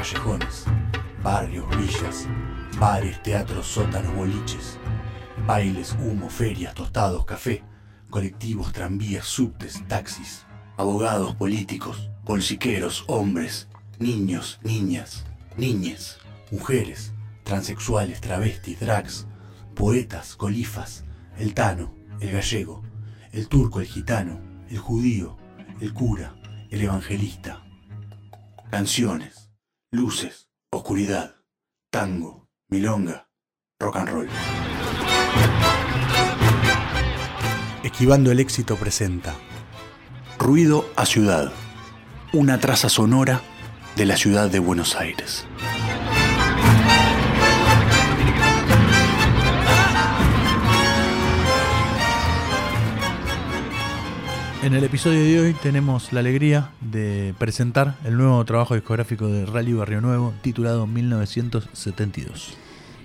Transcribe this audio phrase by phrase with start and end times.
[0.00, 0.64] callejones,
[1.22, 2.26] barrios, villas,
[2.78, 4.78] bares, teatros, sótanos, boliches,
[5.46, 7.62] bailes, humo, ferias, tostados, café,
[8.08, 10.46] colectivos, tranvías, subtes, taxis,
[10.78, 13.68] abogados, políticos, bolsiqueros, hombres,
[13.98, 15.26] niños, niñas,
[15.58, 16.18] niñes,
[16.50, 17.12] mujeres,
[17.42, 19.26] transexuales, travestis, drags,
[19.74, 21.04] poetas, colifas,
[21.36, 22.82] el tano, el gallego,
[23.32, 24.40] el turco, el gitano,
[24.70, 25.36] el judío,
[25.78, 26.36] el cura,
[26.70, 27.62] el evangelista.
[28.70, 29.39] Canciones,
[29.92, 31.36] luces, oscuridad,
[31.90, 33.28] tango, milonga,
[33.80, 34.28] rock and roll.
[37.82, 39.34] Esquivando el éxito presenta
[40.38, 41.52] Ruido a Ciudad,
[42.32, 43.42] una traza sonora
[43.96, 45.44] de la ciudad de Buenos Aires.
[54.62, 59.46] En el episodio de hoy tenemos la alegría de presentar el nuevo trabajo discográfico de
[59.46, 62.58] Rally Barrio Nuevo titulado 1972.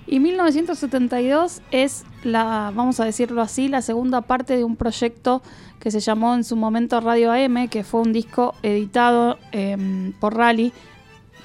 [0.05, 5.41] Y 1972 es la, vamos a decirlo así, la segunda parte de un proyecto
[5.79, 10.35] que se llamó en su momento Radio AM, que fue un disco editado em, por
[10.35, 10.73] Rally,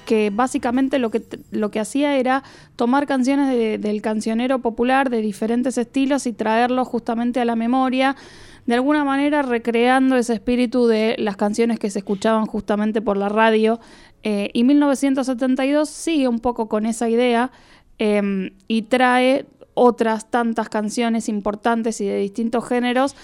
[0.05, 2.43] que básicamente lo que, lo que hacía era
[2.75, 8.17] tomar canciones del cancionero popular de diferentes estilos y traerlos justamente a la memoria
[8.65, 13.29] de alguna manera recreando ese espíritu de las canciones que se escuchaban justamente por la
[13.29, 13.79] radio.
[14.23, 17.51] Eh, y 1972 sigue un poco con esa idea
[17.97, 23.15] em, y trae otras tantas canciones importantes y de distintos géneros.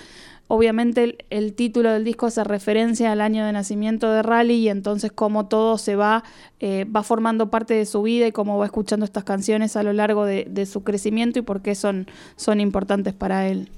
[0.50, 5.12] Obviamente el, título del disco hace referencia al año de nacimiento de Rally y entonces
[5.12, 6.24] cómo todo se va,
[6.62, 9.92] eh, va formando parte de su vida y cómo va escuchando estas canciones a lo
[9.92, 12.08] largo de, de su crecimiento y por qué son,
[12.38, 13.70] son importantes para él.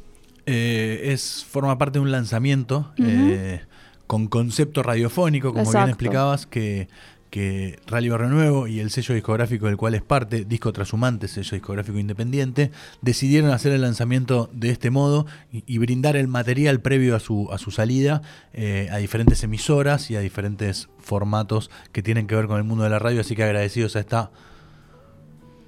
[0.52, 3.62] Eh, es, forma parte de un lanzamiento eh,
[4.08, 6.88] con concepto radiofónico, como bien explicabas, que,
[7.30, 11.52] que Rally Barrio Nuevo y el sello discográfico del cual es parte, Disco Trashumante, sello
[11.52, 12.72] discográfico independiente,
[13.04, 17.60] decidieron hacer el lanzamiento de este modo y, brindar el material previo a su, a
[17.60, 18.24] su salida
[18.54, 22.86] eh, a diferentes emisoras y a diferentes formatos que tienen que ver con el mundo
[22.86, 24.32] de la radio, así que agradecidos a esta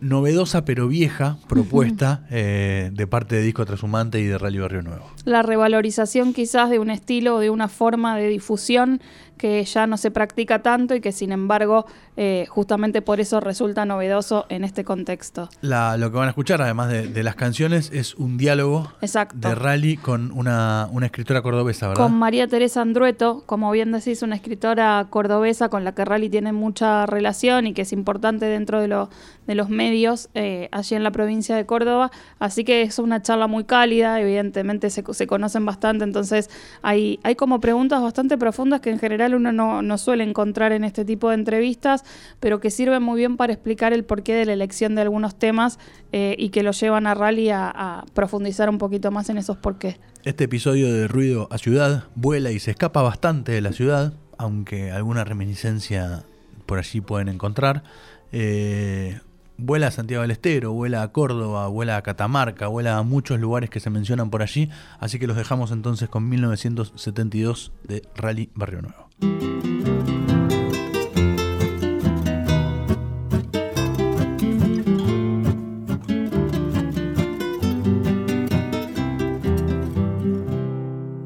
[0.02, 5.06] novedosa pero vieja propuesta eh, de parte de Disco Trashumante y de Rally Barrio Nuevo.
[5.26, 9.02] La revalorización quizás de un estilo o de una forma de difusión
[9.42, 13.86] que ya no se practica tanto y que sin embargo eh, justamente por eso resulta
[13.86, 15.50] novedoso en este contexto.
[15.62, 18.94] lo que van a escuchar, además de, las canciones, es un diálogo
[19.34, 22.04] de rally con una, escritora cordobesa, ¿verdad?
[22.04, 26.54] Con María Teresa Andrueto, como bien decís, una escritora cordobesa con la que rally tiene
[26.54, 29.08] mucha relación y que es importante dentro de,
[29.48, 32.12] de los medios eh, allí en la provincia de Córdoba.
[32.38, 36.52] Así que es una charla muy cálida, evidentemente se, se conocen bastante, entonces
[36.84, 41.06] hay, hay como preguntas bastante profundas que en general uno no, suele encontrar en este
[41.06, 42.04] tipo de entrevistas,
[42.40, 45.80] pero que sirven muy bien para explicar el porqué de la elección de algunos temas
[46.12, 50.00] eh, y que lo llevan a Rally a, profundizar un poquito más en esos porqués.
[50.24, 54.92] Este episodio de Ruido a Ciudad vuela y se escapa bastante de la ciudad, aunque
[54.92, 56.24] alguna reminiscencia
[56.66, 57.84] por allí pueden encontrar.
[58.32, 59.20] Eh,
[59.62, 63.70] vuela a Santiago del Estero, vuela a Córdoba, vuela a Catamarca, vuela a muchos lugares
[63.70, 68.82] que se mencionan por allí, así que los dejamos entonces con 1972 de Rally Barrio
[68.82, 69.08] Nuevo.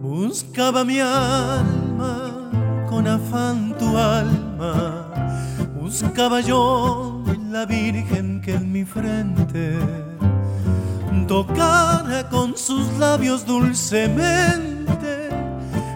[0.02, 2.50] Buscaba mi alma
[2.90, 5.10] con afán tu alma,
[5.80, 9.78] buscaba yo la Virgen que en mi frente
[11.28, 15.30] tocara con sus labios dulcemente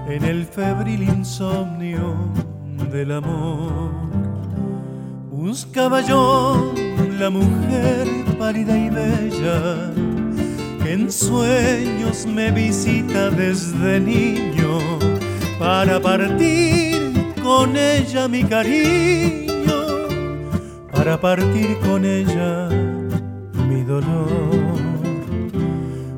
[0.07, 2.15] en el febril insomnio
[2.91, 3.91] del amor.
[5.31, 6.73] Buscaba yo
[7.19, 9.91] la mujer pálida y bella
[10.83, 14.79] que en sueños me visita desde niño
[15.59, 17.13] para partir
[17.43, 19.38] con ella mi cariño,
[21.09, 22.69] para partir con ella
[23.67, 24.77] mi dolor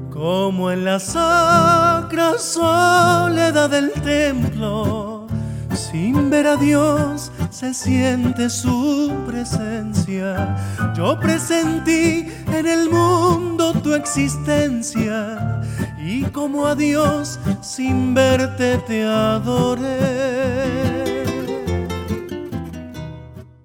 [0.10, 5.28] como en la sacra soledad del templo,
[5.74, 10.58] sin ver a Dios se siente su presencia.
[10.94, 15.62] Yo presentí en el mundo tu existencia
[16.06, 20.02] y como a Dios sin verte te adoré.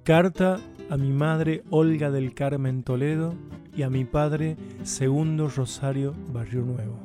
[0.05, 3.35] Carta a mi madre Olga del Carmen Toledo
[3.75, 6.99] y a mi padre Segundo Rosario Barrio Nuevo.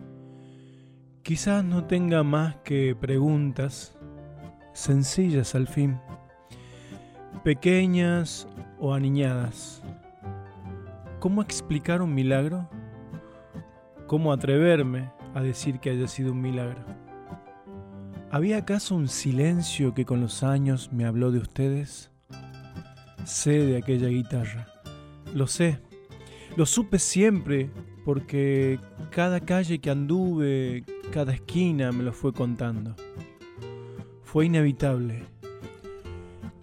[1.23, 3.97] Quizás no tenga más que preguntas,
[4.73, 5.99] sencillas al fin.
[7.43, 8.47] pequeñas
[8.79, 9.81] o aniñadas.
[11.19, 12.69] ¿Cómo explicar un milagro?
[14.05, 16.83] ¿Cómo atreverme a decir que haya sido un milagro?
[18.29, 22.10] ¿Había acaso un silencio que con los años me habló de ustedes?
[23.25, 24.67] Sé de aquella guitarra,
[25.33, 25.79] lo sé,
[26.55, 27.69] lo supe siempre
[28.03, 28.79] porque
[29.11, 32.95] cada calle que anduve, cada esquina me lo fue contando.
[34.23, 35.23] Fue inevitable.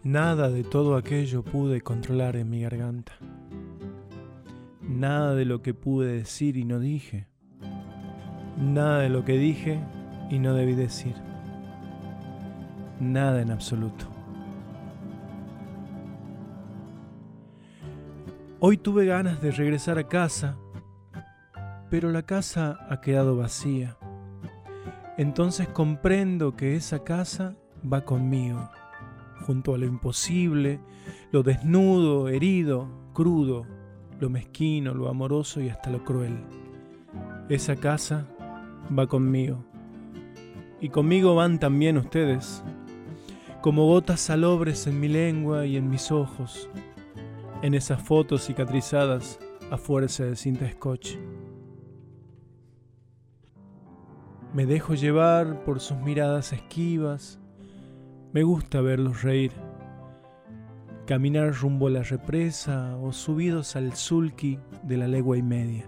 [0.03, 3.13] Nada de todo aquello pude controlar en mi garganta.
[4.81, 7.27] Nada de lo que pude decir y no dije.
[8.59, 9.79] Nada de lo que dije
[10.31, 11.15] y no debí decir.
[13.01, 14.18] Nada en absoluto.
[18.61, 20.57] Hoy tuve ganas de regresar a casa,
[21.91, 23.97] pero la casa ha quedado vacía.
[25.17, 28.69] Entonces comprendo que esa casa va conmigo,
[29.47, 30.81] junto a lo imposible,
[31.31, 33.65] lo desnudo, herido, crudo,
[34.19, 36.37] lo mezquino, lo amoroso y hasta lo cruel.
[37.49, 38.27] Esa casa
[38.97, 39.65] va conmigo.
[40.81, 42.65] Y conmigo van también ustedes,
[43.61, 46.69] como gotas salobres en mi lengua y en mis ojos,
[47.63, 49.39] en esas fotos cicatrizadas
[49.71, 51.17] a fuerza de cinta scotch.
[54.55, 57.39] Me dejo llevar por sus miradas esquivas,
[58.33, 59.53] me gusta verlos reír,
[61.07, 65.87] caminar rumbo a la represa o subidos al sulky de la legua y media,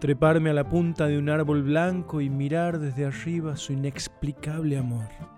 [0.00, 5.37] treparme a la punta de un árbol blanco y mirar desde arriba su inexplicable amor.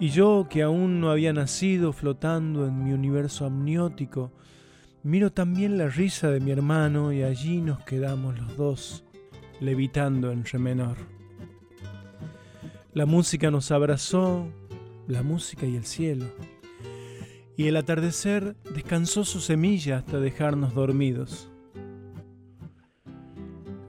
[0.00, 4.32] Y yo, que aún no había nacido flotando en mi universo amniótico,
[5.02, 9.04] miro también la risa de mi hermano y allí nos quedamos los dos,
[9.60, 10.96] levitando en re menor.
[12.94, 14.48] La música nos abrazó,
[15.06, 16.24] la música y el cielo.
[17.58, 21.50] Y el atardecer descansó su semilla hasta dejarnos dormidos.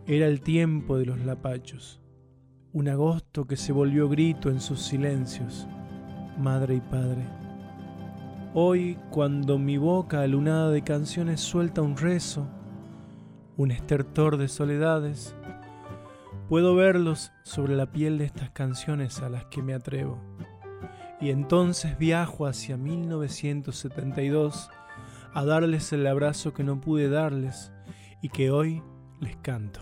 [0.08, 2.02] Era el tiempo de los lapachos,
[2.74, 5.70] un agosto que se volvió grito en sus silencios
[6.42, 7.24] madre y padre.
[8.54, 12.48] Hoy, cuando mi boca alunada de canciones suelta un rezo,
[13.56, 15.36] un estertor de soledades,
[16.50, 20.20] puedo verlos sobre la piel de estas canciones a las que me atrevo.
[21.22, 24.70] Y entonces viajo hacia 1972
[25.34, 27.72] a darles el abrazo que no pude darles
[28.22, 28.84] y que hoy
[29.22, 29.82] les canto.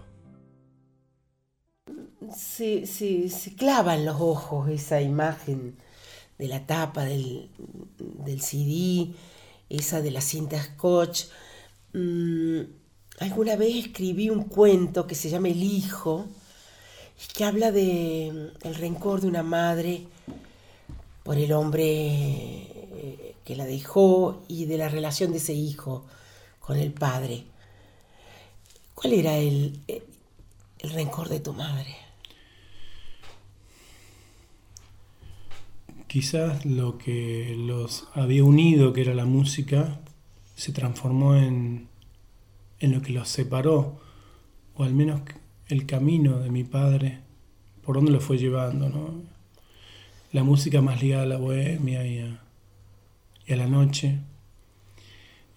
[2.35, 5.77] Se, se, se clava en los ojos esa imagen
[6.39, 7.49] de la tapa del,
[8.41, 9.13] CD,
[9.69, 11.25] esa de la cinta scotch.
[11.93, 12.61] Mm,
[13.19, 16.25] alguna vez escribí un cuento que se llama El Hijo,
[17.21, 18.27] y que habla de
[18.61, 20.07] el rencor de una madre
[21.23, 26.05] por el hombre eh, que la dejó y de la relación de ese hijo
[26.61, 27.43] con el padre.
[28.95, 32.08] ¿Cuál era el, el rencor de tu madre?
[36.09, 39.99] Quizás lo que los había unido, que era la música,
[40.55, 41.87] se transformó en,
[42.79, 44.01] en lo que los separó,
[44.75, 45.21] o al menos
[45.67, 47.19] el camino de mi padre,
[47.83, 49.13] por donde lo fue llevando, ¿no?
[50.31, 52.41] La música más ligada a la bohemia y a,
[53.45, 54.17] y a la noche,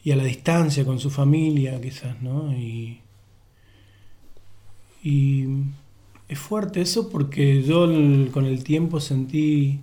[0.05, 2.53] y a la distancia con su familia, quizás, ¿no?
[2.53, 3.01] Y,
[5.03, 5.47] y
[6.29, 7.87] es fuerte eso porque yo
[8.33, 9.81] con el tiempo sentí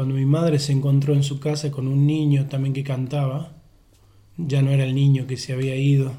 [0.00, 3.52] cuando mi madre se encontró en su casa con un niño también que cantaba,
[4.38, 6.14] ya no era el niño que se había ido,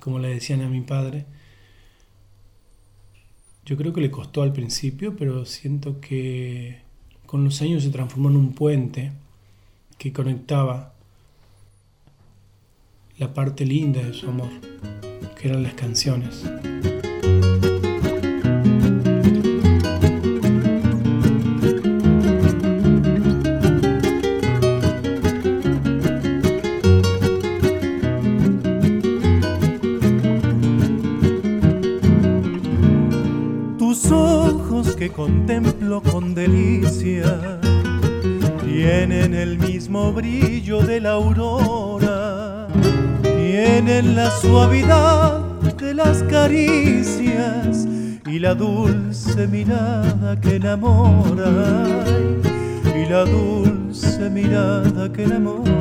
[0.00, 1.26] como le decían a mi padre,
[3.66, 6.78] yo creo que le costó al principio, pero siento que
[7.26, 9.12] con los años se transformó en un puente
[9.98, 10.94] que conectaba
[13.18, 14.48] la parte linda de su amor,
[15.38, 16.46] que eran las canciones.
[35.10, 37.58] Contemplo con delicia.
[38.64, 42.68] Tienen el mismo brillo de la aurora,
[43.22, 45.40] tienen la suavidad
[45.78, 47.86] de las caricias
[48.26, 51.84] y la dulce mirada que enamora,
[52.94, 55.72] y la dulce mirada que enamora,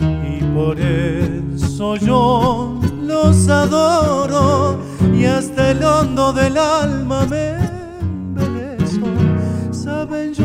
[0.00, 4.78] y por eso yo los adoro
[5.14, 7.63] y hasta el hondo del alma me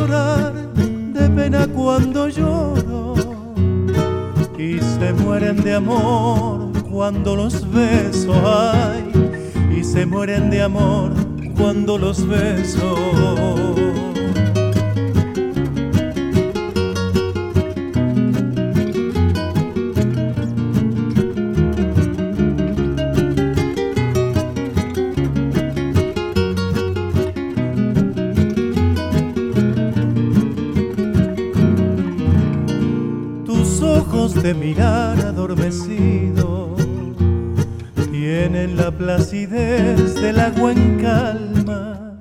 [0.09, 3.13] de pena cuando lloro
[4.57, 9.09] y se mueren de amor cuando los beso, ay,
[9.77, 11.11] y se mueren de amor
[11.55, 12.95] cuando los beso.
[34.41, 36.75] De mirar adormecido.
[38.11, 42.17] Tienen la placidez del agua en calma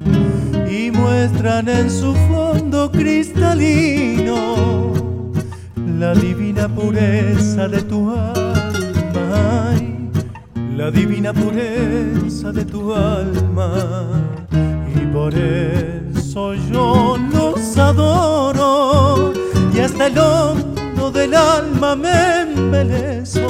[0.69, 4.93] y muestran en su fondo cristalino
[5.99, 9.75] la divina pureza de tu alma,
[10.77, 14.23] la divina pureza de tu alma.
[14.95, 19.33] Y por eso yo los adoro
[19.75, 20.77] y hasta el hondo
[21.19, 23.47] del alma me embelezo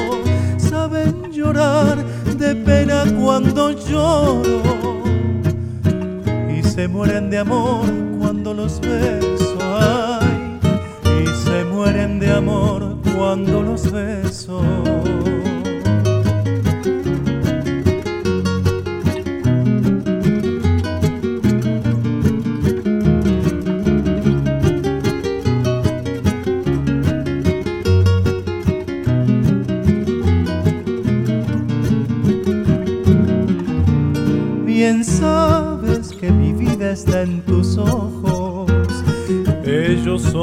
[0.57, 2.03] saben llorar
[2.39, 5.03] de pena cuando lloro.
[6.57, 7.85] Y se mueren de amor
[8.19, 10.59] cuando los beso ay
[11.23, 14.63] y se mueren de amor cuando los beso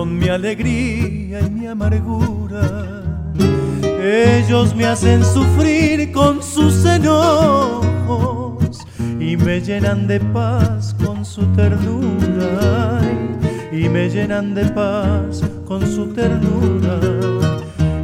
[0.05, 3.03] mi alegría y mi amargura.
[4.01, 8.85] Ellos me hacen sufrir con sus enojos
[9.19, 13.01] y me llenan de paz con su ternura.
[13.71, 16.99] Y me llenan de paz con su ternura.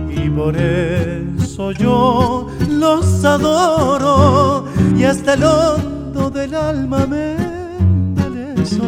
[0.09, 4.65] Y por eso yo los adoro
[4.97, 7.35] y hasta el hondo del alma me
[7.79, 8.83] embelezo.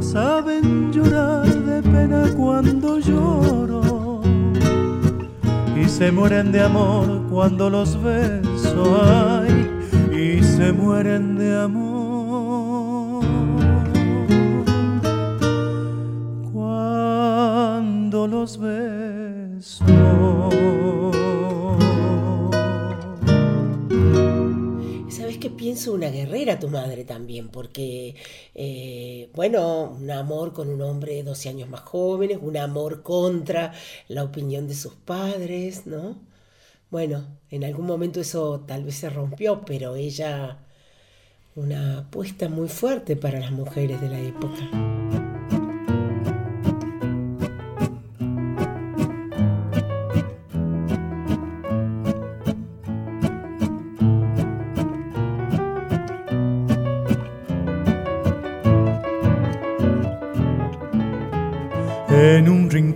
[0.00, 4.22] Saben llorar pena cuando lloro
[5.86, 9.42] y se mueren de amor cuando los beso.
[10.10, 11.85] Y se mueren de amor
[26.10, 28.14] Guerrera tu madre también, porque,
[28.54, 33.72] eh, bueno, un amor con un hombre 12 años más joven, un amor contra
[34.08, 36.16] la opinión de sus padres, ¿no?
[36.90, 40.58] Bueno, en algún momento eso tal vez se rompió, pero ella,
[41.56, 45.05] una apuesta muy fuerte para las mujeres de la época.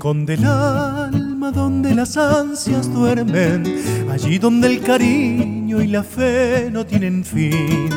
[0.00, 3.64] Rincón del alma donde las ansias duermen,
[4.10, 7.90] allí donde el cariño y la fe no tienen fin.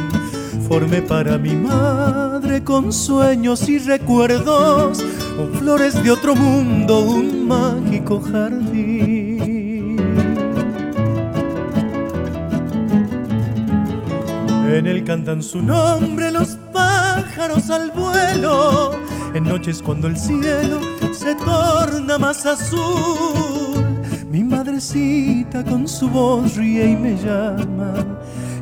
[0.68, 5.02] Formé para mi madre con sueños y recuerdos,
[5.38, 9.98] con flores de otro mundo, un mágico jardín.
[14.68, 18.92] En él cantan su nombre los pájaros al vuelo,
[19.34, 20.82] en noches cuando el cielo
[21.24, 23.86] se torna más azul.
[24.30, 27.94] Mi madrecita con su voz ríe y me llama,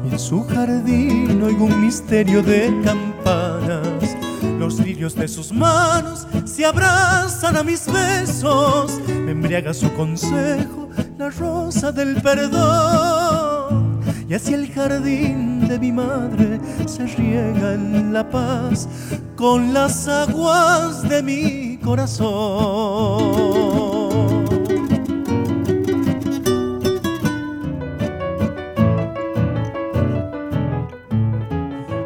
[0.06, 4.16] y en su jardín oigo un misterio de campanas.
[4.60, 10.88] Los lirios de sus manos se abrazan a mis besos, me embriaga su consejo,
[11.18, 14.02] la rosa del perdón.
[14.30, 18.88] Y hacia el jardín de mi madre se riega en la paz
[19.36, 23.72] con las aguas de mi corazón.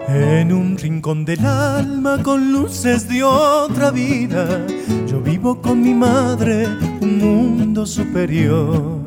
[0.08, 4.66] En un rincón del alma con luces de otra vida,
[5.08, 6.68] yo vivo con mi madre
[7.02, 9.02] un mundo superior.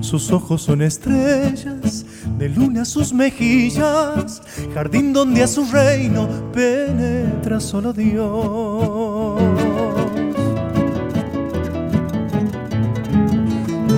[0.00, 2.06] Sus ojos son estrellas,
[2.38, 4.42] de luna sus mejillas,
[4.72, 9.05] jardín donde a su reino penetra solo Dios.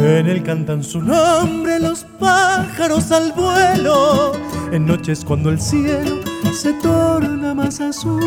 [0.01, 4.33] En él cantan su nombre los pájaros al vuelo,
[4.73, 6.21] en noches cuando el cielo
[6.53, 8.23] se torna más azul.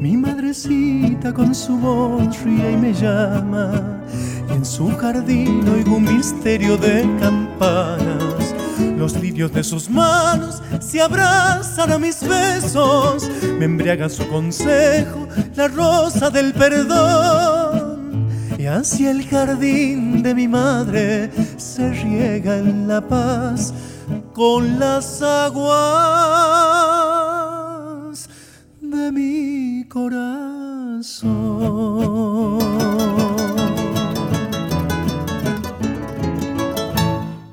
[0.00, 4.00] Mi madre lluviecita con su voz ríe y me llama.
[4.48, 8.54] Y en su jardín oigo un misterio de campanas.
[8.98, 13.30] Los lirios de sus manos se abrazan a mis besos.
[13.58, 17.59] Me embriaga su consejo, la rosa del perdón.
[18.60, 23.72] Y hacia el jardín de mi madre se riega en la paz
[24.34, 25.70] con las aguas
[28.82, 31.30] de mi corazón.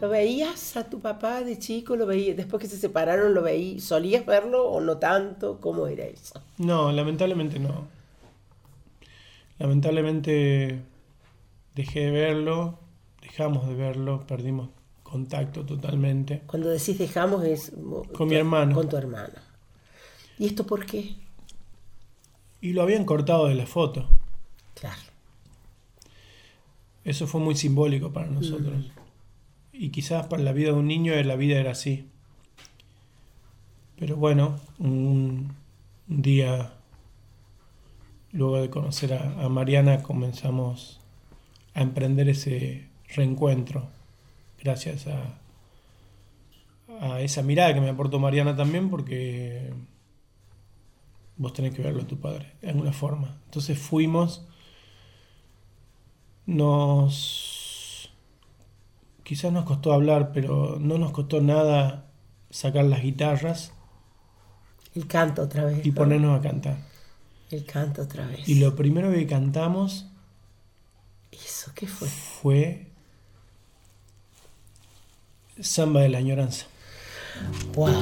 [0.02, 1.96] ¿Lo veías a tu papá de chico?
[1.96, 2.36] ¿Lo veías?
[2.36, 3.82] Después que se separaron, ¿lo veías?
[3.82, 5.62] ¿Solías verlo o no tanto?
[5.62, 6.42] ¿Cómo era eso?
[6.58, 7.96] No, lamentablemente no.
[9.58, 10.97] Lamentablemente
[11.78, 12.80] dejé de verlo,
[13.22, 14.70] dejamos de verlo, perdimos
[15.04, 16.42] contacto totalmente.
[16.48, 17.72] Cuando decís dejamos es...
[18.14, 18.74] Con mi hermano.
[18.74, 19.36] Con tu hermano.
[20.40, 21.16] ¿Y esto por qué?
[22.62, 24.10] Y lo habían cortado de la foto.
[24.74, 25.02] Claro.
[27.06, 28.76] Eso fue muy simbólico para nosotros.
[28.76, 28.92] Mm.
[29.74, 32.10] Y quizás para la vida de un niño la vida era así.
[33.98, 35.54] Pero bueno, un,
[36.10, 36.74] un día,
[38.32, 41.00] luego de conocer a, a Mariana, comenzamos
[41.78, 43.88] a emprender ese reencuentro
[44.60, 45.38] gracias a,
[47.00, 49.72] a esa mirada que me aportó Mariana también, porque
[51.38, 53.38] vos tenés que verlo a tu padre, de alguna forma.
[53.46, 54.48] Entonces fuimos,
[56.48, 58.10] nos...
[59.24, 62.10] Quizás nos costó hablar, pero no nos costó nada
[62.50, 63.74] sacar las guitarras.
[64.96, 65.86] El canto otra vez.
[65.86, 65.96] Y ¿no?
[65.96, 66.78] ponernos a cantar.
[67.52, 68.50] El canto otra vez.
[68.50, 70.08] Y lo primero que cantamos...
[71.32, 72.08] ¿Eso qué fue?
[72.08, 72.88] Fue
[75.60, 76.68] Samba de la añoranza.
[77.74, 77.94] Wow.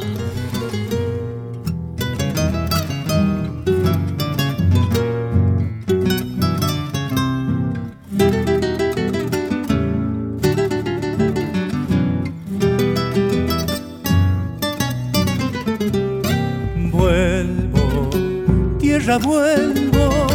[16.92, 18.10] Vuelvo,
[18.80, 20.28] tierra vuelvo,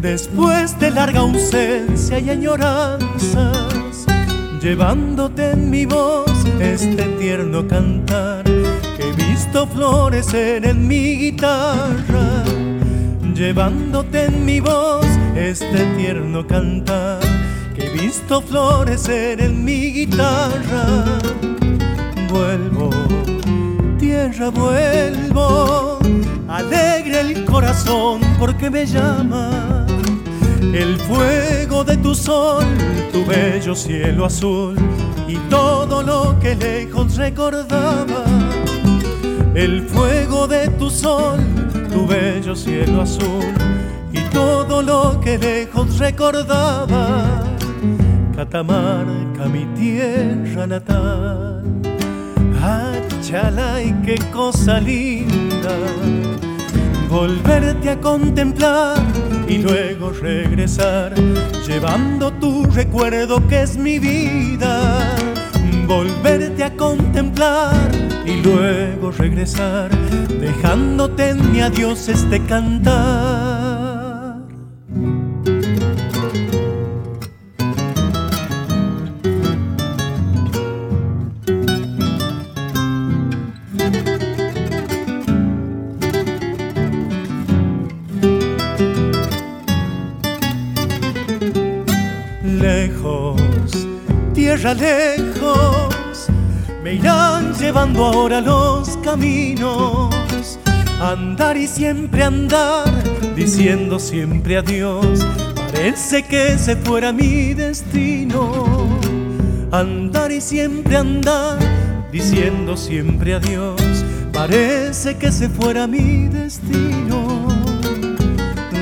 [0.00, 4.06] después de larga ausencia y añoranzas,
[4.60, 6.30] llevándote en mi voz
[6.60, 12.44] este tierno cantar que he visto florecer en mi guitarra,
[13.34, 17.20] llevándote en mi voz este tierno cantar
[17.74, 21.04] que he visto florecer en mi guitarra.
[22.28, 22.90] Vuelvo,
[23.98, 25.98] tierra vuelvo,
[26.48, 29.65] alegre el corazón porque me llama
[30.76, 32.64] el fuego de tu sol,
[33.10, 34.76] tu bello cielo azul
[35.26, 38.24] y todo lo que lejos recordaba.
[39.54, 41.40] El fuego de tu sol,
[41.90, 43.54] tu bello cielo azul
[44.12, 47.42] y todo lo que lejos recordaba.
[48.34, 51.62] Catamarca, mi tierra natal.
[52.62, 55.74] Achalay, qué cosa linda
[57.08, 58.98] volverte a contemplar
[59.48, 61.14] y luego regresar,
[61.66, 65.16] llevando tu recuerdo que es mi vida.
[65.86, 67.90] Volverte a contemplar
[68.24, 69.90] y luego regresar,
[70.28, 73.55] dejándote en mi adiós este cantar.
[98.04, 100.58] Ahora los caminos.
[101.00, 102.90] Andar y siempre andar,
[103.34, 108.88] diciendo siempre adiós, parece que se fuera mi destino.
[109.72, 111.58] Andar y siempre andar,
[112.10, 113.80] diciendo siempre adiós,
[114.32, 117.46] parece que se fuera mi destino.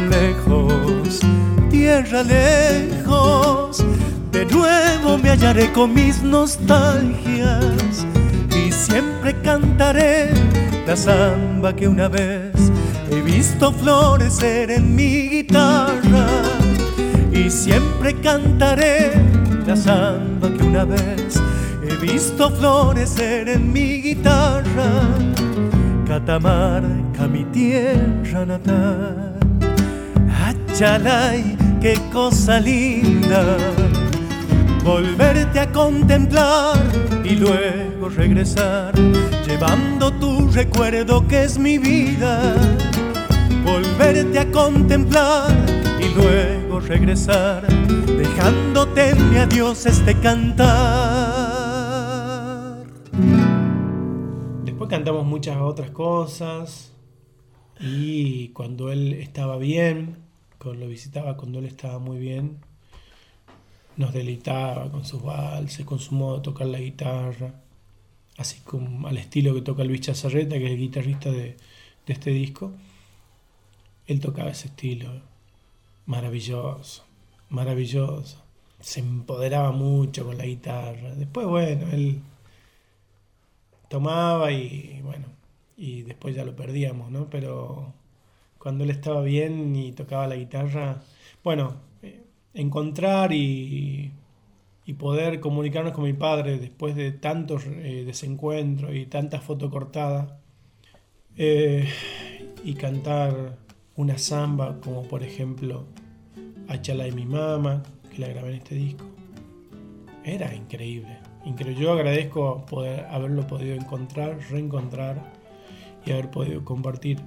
[0.08, 1.20] Lejos,
[1.70, 3.84] tierra lejos,
[4.30, 8.06] de nuevo me hallaré con mis nostalgias
[8.94, 10.30] siempre cantaré
[10.86, 12.52] la samba que una vez
[13.10, 16.26] he visto florecer en mi guitarra.
[17.32, 19.10] Y siempre cantaré
[19.66, 21.40] la samba que una vez
[21.82, 24.90] he visto florecer en mi guitarra.
[26.06, 29.34] Catamarca mi tierra natal.
[30.76, 33.56] Chalay, qué cosa linda
[34.84, 36.76] volverte a contemplar
[37.24, 38.94] y luego regresar,
[39.46, 42.54] llevando tu recuerdo que es mi vida.
[43.64, 45.50] volverte a contemplar
[45.98, 50.74] y luego regresar, dejándote mi adiós este cantar.
[54.64, 56.92] Después cantamos muchas otras cosas
[57.80, 60.18] y cuando él estaba bien,
[60.58, 62.58] cuando lo visitaba, cuando él estaba muy bien,
[63.96, 67.54] nos deleitaba con sus valses, con su modo de tocar la guitarra,
[68.36, 71.56] así como al estilo que toca Luis Chazarreta, que es el guitarrista de,
[72.06, 72.72] de este disco.
[74.06, 75.10] Él tocaba ese estilo
[76.06, 77.04] maravilloso,
[77.48, 78.42] maravilloso.
[78.80, 81.14] Se empoderaba mucho con la guitarra.
[81.14, 82.20] Después, bueno, él
[83.88, 85.26] tomaba y bueno,
[85.76, 87.30] y después ya lo perdíamos, ¿no?
[87.30, 87.92] Pero
[88.58, 91.02] cuando él estaba bien y tocaba la guitarra,
[91.42, 91.76] bueno,
[92.54, 94.12] encontrar y,
[94.86, 100.32] y poder comunicarnos con mi padre después de tantos eh, desencuentros y tantas fotos cortadas
[101.36, 101.88] eh,
[102.64, 103.58] y cantar
[103.96, 105.86] una samba como por ejemplo
[106.68, 109.04] Achala y mi mamá, que la grabé en este disco.
[110.24, 111.82] Era increíble, increíble.
[111.82, 115.32] Yo agradezco poder haberlo podido encontrar, reencontrar
[116.06, 117.18] y haber podido compartir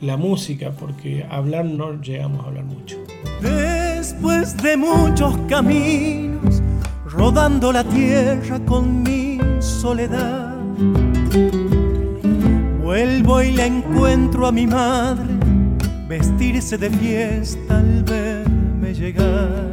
[0.00, 2.96] la música, porque hablar no llegamos a hablar mucho.
[4.10, 6.62] Después de muchos caminos,
[7.04, 10.56] rodando la tierra con mi soledad,
[12.82, 15.28] vuelvo y la encuentro a mi madre
[16.08, 19.72] vestirse de fiesta al verme llegar.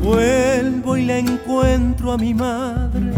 [0.00, 3.10] Vuelvo y la encuentro a mi madre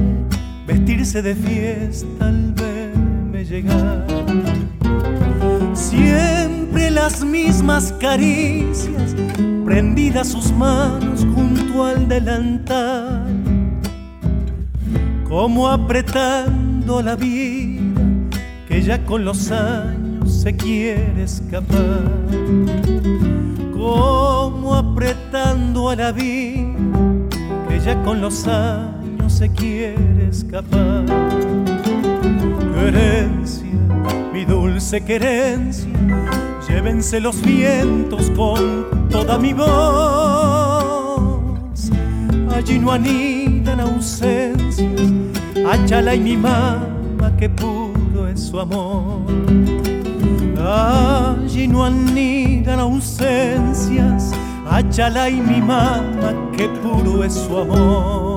[0.66, 4.06] vestirse de fiesta al verme llegar.
[5.74, 9.14] Siempre las mismas caricias,
[9.64, 13.26] prendidas sus manos junto al delantal,
[15.28, 17.80] como apretando la vida
[18.68, 22.04] que ya con los años se quiere escapar,
[23.72, 26.74] como apretando a la vida
[27.68, 31.04] que ya con los años se quiere escapar.
[32.74, 33.69] Querencia, mi
[34.50, 35.88] dulce querencia,
[36.68, 39.70] llévense los vientos con toda mi voz.
[42.52, 44.82] Allí no anidan ausencias,
[45.70, 49.20] Achala y mi mamá que puro es su amor.
[50.58, 54.32] Allí no anidan ausencias,
[54.68, 58.29] Achala y mi mamá que puro es su amor.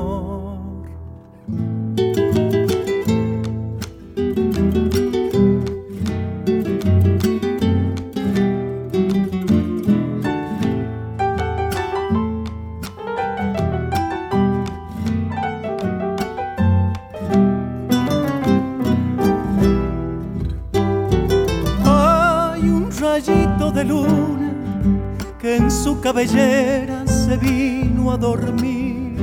[25.40, 29.14] Que en su cabellera se vino a dormir.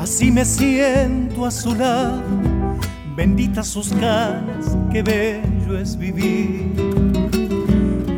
[0.00, 2.22] Así me siento a su lado,
[3.16, 6.72] benditas sus canas, qué bello es vivir.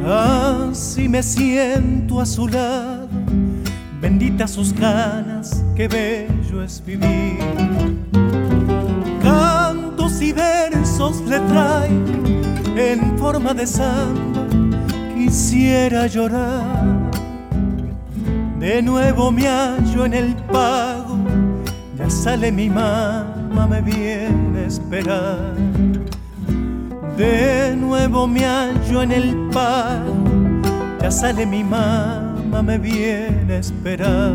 [0.06, 3.08] Así me siento a su lado,
[4.00, 7.38] benditas sus canas, qué bello es vivir.
[9.22, 12.37] Cantos y versos le traigo
[12.78, 14.46] en forma de samba,
[15.14, 17.10] quisiera llorar.
[18.58, 21.16] De nuevo me hallo en el pago,
[21.96, 25.54] ya sale mi mamá, me viene a esperar.
[27.16, 30.14] De nuevo me hallo en el pago,
[31.00, 34.32] ya sale mi mamá, me viene a esperar.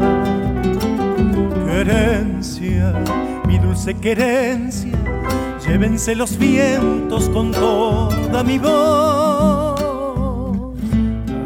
[1.65, 2.93] Querencia,
[3.47, 4.97] mi dulce querencia,
[5.65, 7.51] llévense los vientos con
[8.41, 9.81] mi voz.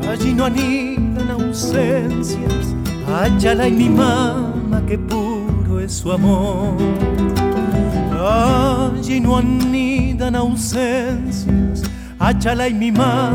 [0.10, 2.76] Allí no anidan ausencias,
[3.08, 6.78] Achala y mi mamá, que puro es su amor.
[8.16, 11.84] Allí no anidan ausencias,
[12.20, 13.34] Achala y mi mamá,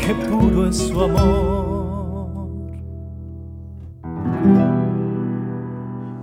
[0.00, 2.40] que puro es su amor.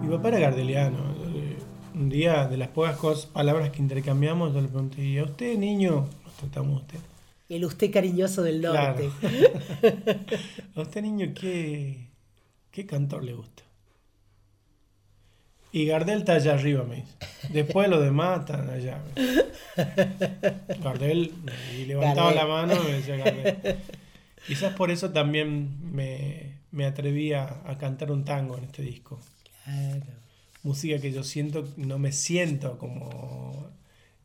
[0.01, 1.16] Mi papá era gardeliano.
[2.17, 6.09] Día, de las pocas cosas, palabras que intercambiamos, yo le pregunté, ¿y a usted, niño?
[6.25, 6.97] Nos tratamos usted.
[7.47, 9.11] El usted cariñoso del norte.
[10.75, 12.07] ¿A usted, niño, qué,
[12.71, 13.61] qué cantor le gusta?
[15.71, 17.13] Y Gardel está allá arriba, me dice.
[17.49, 18.99] Después los demás están allá.
[20.83, 21.31] Gardel,
[21.77, 22.35] y levantaba Gardel.
[22.35, 23.77] la mano y me decía Gardel.
[24.47, 29.19] Quizás por eso también me, me atreví a, a cantar un tango en este disco.
[29.63, 30.26] Claro.
[30.67, 33.71] Música que yo siento, no me siento como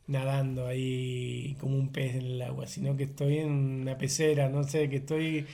[0.07, 4.63] nadando ahí como un pez en el agua, sino que estoy en una pecera, no
[4.63, 5.45] sé, que estoy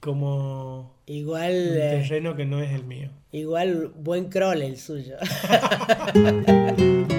[0.00, 3.10] como igual un eh, terreno que no es el mío.
[3.32, 5.16] igual buen crawl el suyo.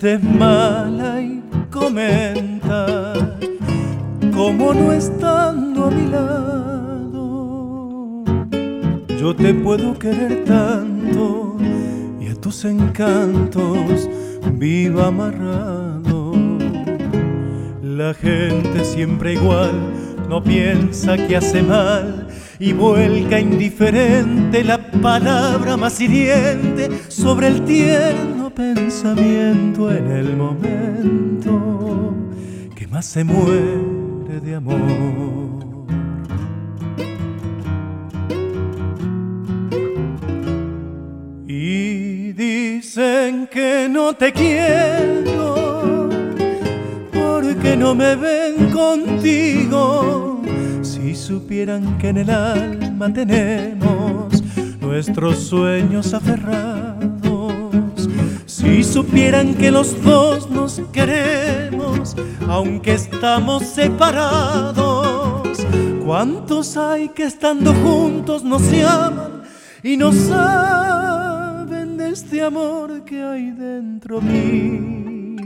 [0.00, 3.14] gente mala y comenta
[4.32, 7.64] como no estando a mi lado.
[9.20, 11.56] Yo te puedo querer tanto
[12.20, 14.08] y a tus encantos
[14.52, 16.32] viva amarrado.
[17.82, 19.72] La gente siempre igual
[20.28, 22.28] no piensa que hace mal
[22.60, 32.12] y vuelca indiferente la palabra más hiriente sobre el tierno pensamiento en el momento
[32.74, 35.86] que más se muere de amor.
[41.46, 46.08] Y dicen que no te quiero
[47.12, 50.42] porque no me ven contigo.
[50.82, 54.42] Si supieran que en el alma tenemos
[54.80, 56.87] nuestros sueños aferrados,
[58.68, 62.14] si supieran que los dos nos queremos,
[62.46, 65.58] aunque estamos separados,
[66.04, 69.42] ¿cuántos hay que estando juntos no se aman
[69.82, 75.38] y no saben de este amor que hay dentro mío?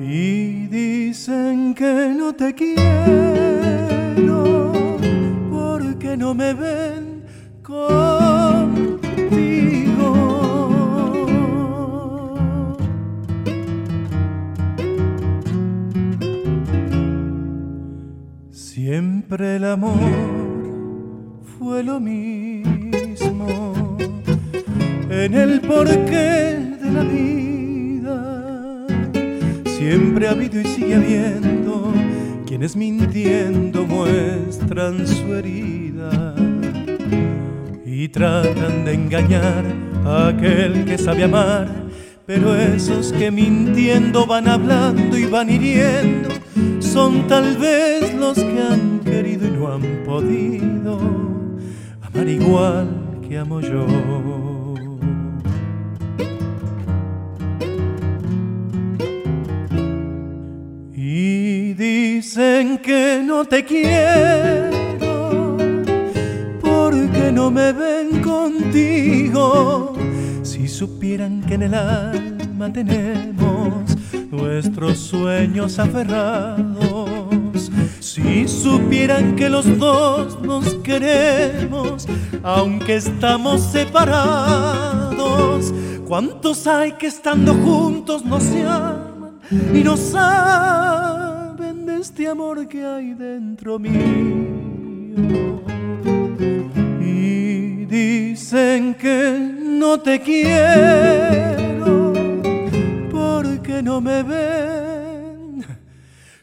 [0.00, 2.82] Y dicen que no te quiero
[5.50, 6.89] porque no me ven
[40.06, 41.68] a aquel que sabe amar.
[42.26, 46.30] Pero esos que mintiendo van hablando y van hiriendo
[46.78, 50.98] son tal vez los que han querido y no han podido
[52.02, 52.88] amar igual
[53.28, 53.86] que amo yo.
[60.94, 64.80] Y dicen que no te quiero
[66.60, 67.72] porque no me
[68.18, 69.94] contigo.
[70.42, 73.96] Si supieran que en el alma tenemos
[74.30, 77.70] nuestros sueños aferrados.
[78.00, 82.08] Si supieran que los dos nos queremos,
[82.42, 85.10] aunque estamos separados.
[86.06, 89.38] ¿Cuántos hay que estando juntos no se aman
[89.72, 94.50] y no saben de este amor que hay dentro mío?
[97.90, 102.12] Dicen que no te quiero
[103.10, 105.64] porque no me ven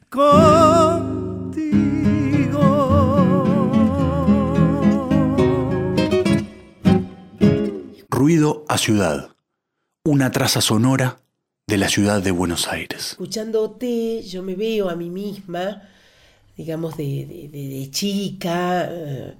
[0.09, 1.07] contigo.
[8.09, 9.29] Ruido a ciudad.
[10.03, 11.19] Una traza sonora
[11.67, 13.11] de la ciudad de Buenos Aires.
[13.11, 15.83] Escuchándote, yo me veo a mí misma,
[16.55, 19.33] digamos, de, de- de- de chica, eh,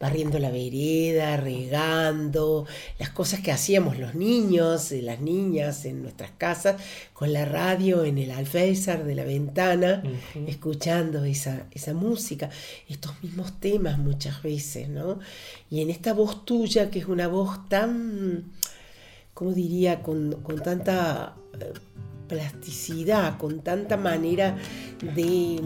[0.00, 2.66] barriendo la vereda, regando,
[2.98, 6.80] las cosas que hacíamos los niños, las niñas en nuestras casas,
[7.12, 10.02] con la radio en el alféizar de la ventana,
[10.46, 12.48] escuchando esa, esa música,
[12.88, 15.18] estos mismos temas muchas veces, ¿no?
[15.70, 18.52] Y en esta voz tuya, que es una voz tan,
[19.34, 21.72] ¿cómo diría?, con, con tanta eh,
[22.28, 24.56] plasticidad, con tanta manera
[25.16, 25.60] de...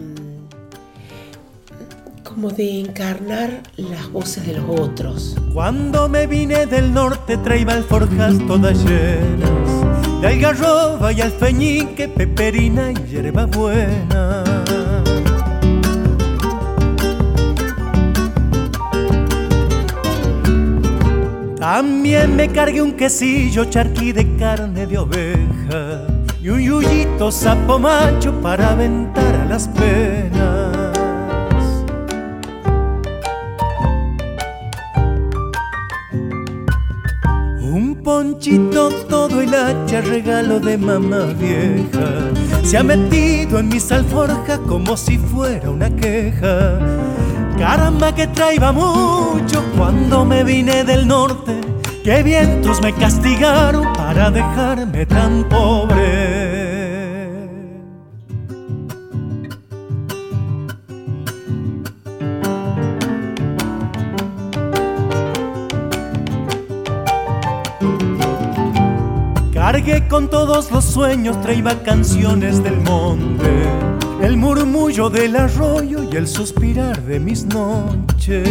[2.23, 5.35] como de encarnar las voces de los otros.
[5.53, 9.83] Cuando me vine del norte traía alforjas todas llenas
[10.21, 14.43] de algarroba y alfeñique, peperina y hierba buena.
[21.59, 26.07] También me cargué un quesillo charqui de carne de oveja
[26.41, 30.62] y un yuyito sapo macho para aventar a las penas.
[38.19, 42.31] Un pinchito, todo el hacha, regalo de mamá vieja.
[42.63, 46.77] Se ha metido en mis alforjas como si fuera una queja.
[47.57, 51.59] Caramba que traía mucho cuando me vine del norte.
[52.03, 56.52] Que vientos me castigaron para dejarme tan pobre.
[69.85, 73.49] Cargué con todos los sueños, traía canciones del monte,
[74.21, 78.47] el murmullo del arroyo y el suspirar de mis noches.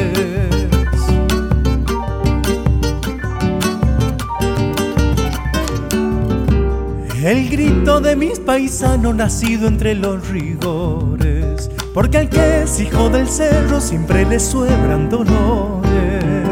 [7.25, 13.27] El grito de mis paisanos nacido entre los rigores, porque al que es hijo del
[13.27, 16.52] cerro siempre le suebran dolores.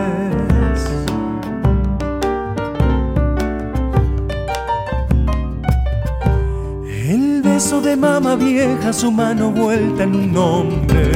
[7.61, 11.13] De mama vieja, su mano vuelta en un hombre,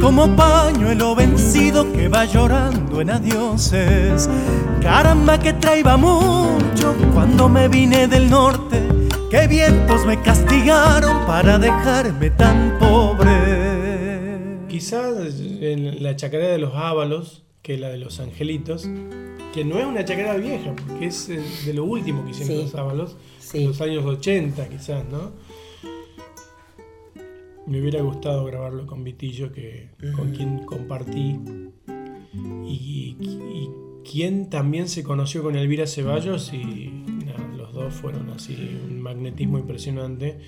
[0.00, 4.26] como pañuelo vencido que va llorando en adioses.
[4.80, 8.80] Caramba que traía mucho cuando me vine del norte,
[9.30, 14.60] que vientos me castigaron para dejarme tan pobre.
[14.68, 15.14] Quizás
[15.60, 18.88] en la chacarera de los ábalos, que es la de los angelitos,
[19.52, 22.74] que no es una chacarera vieja, porque es eh, de lo último que hicieron los
[22.74, 23.14] ábalos,
[23.52, 25.51] en los años 80 quizás, ¿no?
[27.66, 31.38] Me hubiera gustado grabarlo con Vitillo, que, con quien compartí
[32.66, 33.16] y,
[34.10, 37.04] quien también se conoció con Elvira Ceballos y
[37.56, 40.40] los dos fueron así, un magnetismo impresionante.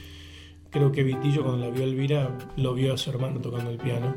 [0.71, 4.17] Creo que Vitillo cuando la vio Elvira lo vio a su hermano tocando el piano.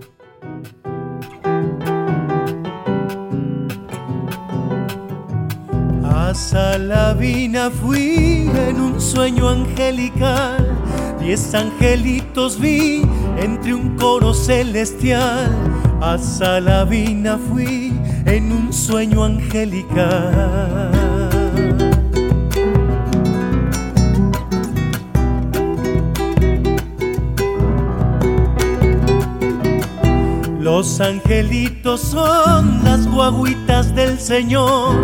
[6.04, 10.87] A Salavina fui en un sueño angelical
[11.28, 13.02] Diez angelitos vi
[13.38, 15.52] entre un coro celestial.
[16.00, 17.92] A Salavina fui
[18.26, 20.90] en un sueño angelical.
[30.62, 34.96] Los angelitos son las guaguitas del Señor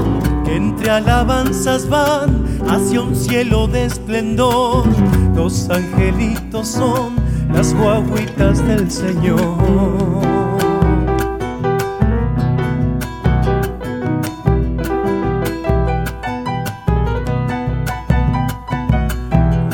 [0.45, 4.85] que entre alabanzas van hacia un cielo de esplendor.
[5.35, 7.15] Los angelitos son
[7.53, 10.23] las guaguitas del Señor.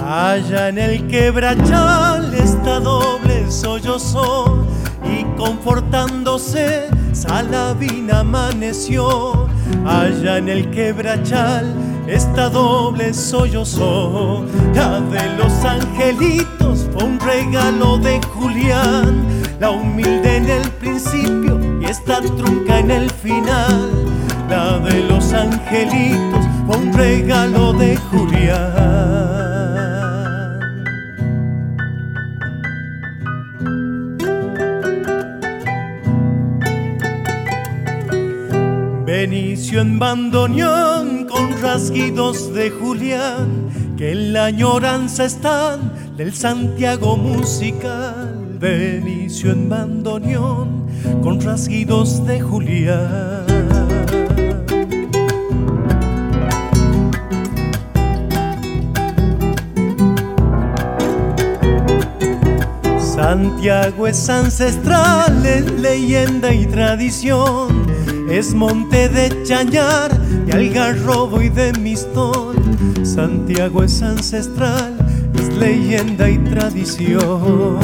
[0.05, 4.65] Allá en el quebrachal está doble sollozo
[5.03, 9.47] y confortándose Salavina amaneció.
[9.85, 11.75] Allá en el quebrachal
[12.09, 14.43] esta doble sollozo,
[14.73, 19.25] la de los angelitos fue un regalo de Julián,
[19.59, 23.89] la humilde en el principio y esta trunca en el final.
[24.49, 29.49] La de los angelitos fue un regalo de Julián.
[39.05, 48.57] Benicio en bandoneón con rasguidos de Julián, que en la añoranza están del Santiago musical.
[48.59, 50.87] Benicio en bandoneón
[51.23, 53.45] con rasguidos de Julián.
[62.99, 67.98] Santiago es ancestral, es leyenda y tradición
[68.29, 70.15] es monte de Chañar,
[70.45, 72.55] de Algarrobo y de Mistol.
[73.03, 74.95] Santiago es ancestral,
[75.33, 77.79] es leyenda y tradición.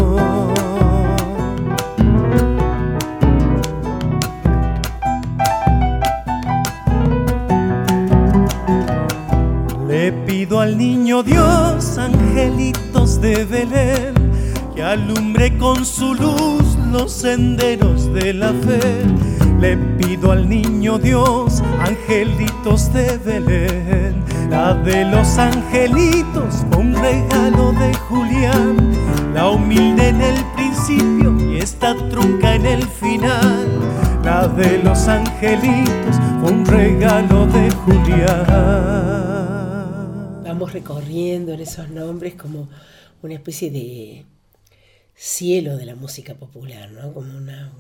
[9.88, 14.14] Le pido al niño Dios, angelitos de Belén,
[14.76, 21.62] que alumbre con su luz los senderos de la fe le pido al niño Dios,
[21.80, 28.92] angelitos de Belén, la de los angelitos, un regalo de Julián,
[29.34, 33.68] la humilde en el principio y esta trunca en el final.
[34.24, 38.46] La de los angelitos un regalo de Julián.
[40.44, 42.68] Vamos recorriendo en esos nombres como
[43.24, 44.26] una especie de
[45.16, 47.14] cielo de la música popular, ¿no?
[47.14, 47.74] Como una,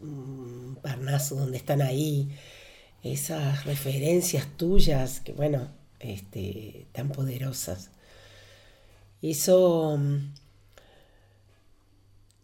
[0.00, 2.30] un parnaso donde están ahí
[3.02, 5.68] esas referencias tuyas, que bueno,
[6.00, 7.90] este, tan poderosas.
[9.20, 10.34] Eso mm,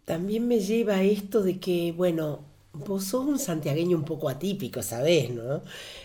[0.04, 2.40] también me lleva a esto de que, bueno,
[2.72, 5.30] vos sos un santiagueño un poco atípico, ¿sabés?
[5.30, 5.62] ¿no?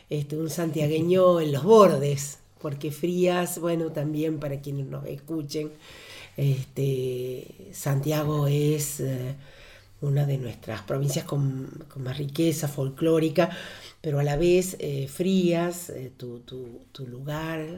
[0.09, 5.71] Este, un santiagueño en los bordes, porque Frías, bueno, también para quienes nos escuchen,
[6.37, 9.35] este, Santiago es eh,
[10.01, 13.49] una de nuestras provincias con, más riqueza folclórica,
[14.01, 17.77] pero a la vez eh, Frías, eh, tu, tu, lugar,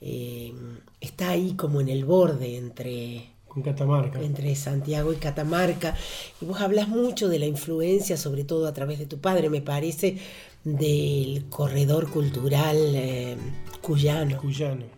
[0.00, 3.30] está ahí como en el borde entre
[3.64, 4.20] Catamarca.
[4.20, 5.96] Entre Santiago y Catamarca.
[6.40, 9.62] Y vos hablas mucho de la influencia, sobre todo a través de tu padre, me
[9.62, 10.18] parece,
[10.64, 13.38] del corredor cultural
[13.80, 14.38] cuyano.
[14.38, 14.93] Cuyano.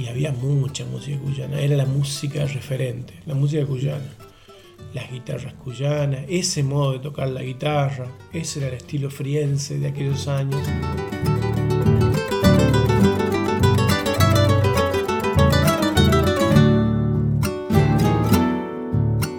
[0.00, 4.08] Y había mucha música cuyana, era la música referente, la música cuyana.
[4.94, 9.88] Las guitarras cuyanas, ese modo de tocar la guitarra, ese era el estilo friense de
[9.88, 10.66] aquellos años.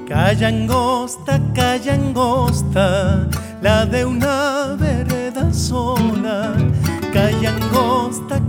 [0.08, 3.28] Calla angosta, calla angosta,
[3.64, 6.54] la de una vereda sola.
[7.12, 8.40] Calla angosta,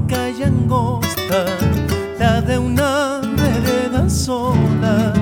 [2.22, 5.12] de una vereda sola.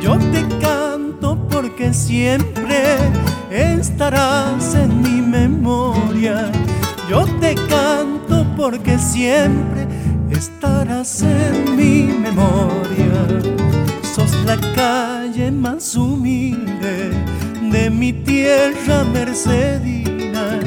[0.00, 2.96] Yo te canto porque siempre
[3.50, 6.52] estarás en mi memoria.
[7.10, 9.88] Yo te canto porque siempre
[10.30, 13.54] estarás en mi memoria
[14.14, 17.10] sos la calle más humilde
[17.72, 20.60] de mi tierra mercedina,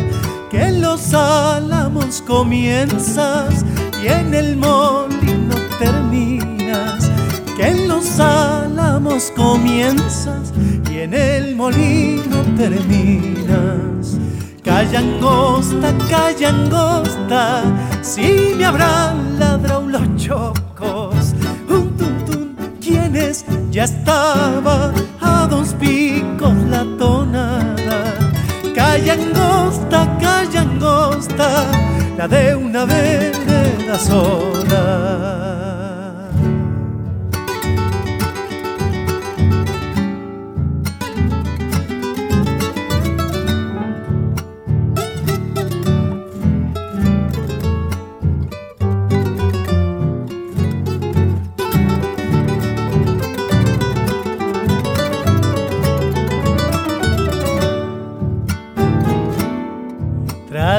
[0.51, 3.63] que en los álamos comienzas
[4.03, 7.09] y en el molino terminas,
[7.55, 10.53] que en los álamos comienzas
[10.91, 14.17] y en el molino terminas.
[14.63, 17.63] Calla angosta, calla angosta,
[18.01, 20.67] si me habrán ladrado los chocos
[23.77, 28.15] ya estaba a dos picos la tonada.
[28.73, 31.65] Calla angosta, calla angosta,
[32.17, 35.66] la de una vereda sola.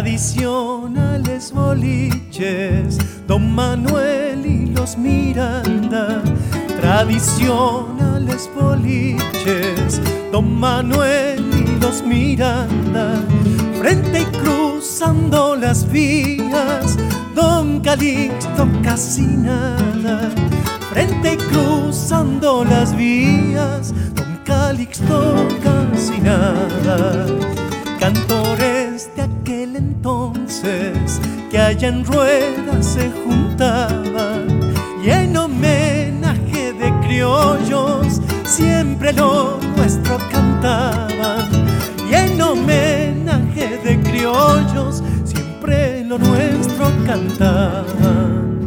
[0.08, 2.96] Tradicionales boliches,
[3.26, 6.22] Don Manuel y los Miranda,
[6.80, 10.00] tradicionales boliches,
[10.32, 13.20] Don Manuel y los Miranda,
[13.78, 16.96] frente y cruzando las vías,
[17.34, 20.30] Don Calixto casi nada,
[20.90, 27.26] frente y cruzando las vías, Don Calixto casi nada,
[28.00, 28.77] cantores
[29.16, 34.46] de aquel entonces que allá en ruedas se juntaban.
[35.02, 41.48] Y en homenaje de criollos siempre lo nuestro cantaban.
[42.10, 48.58] Y en homenaje de criollos siempre lo nuestro cantaban.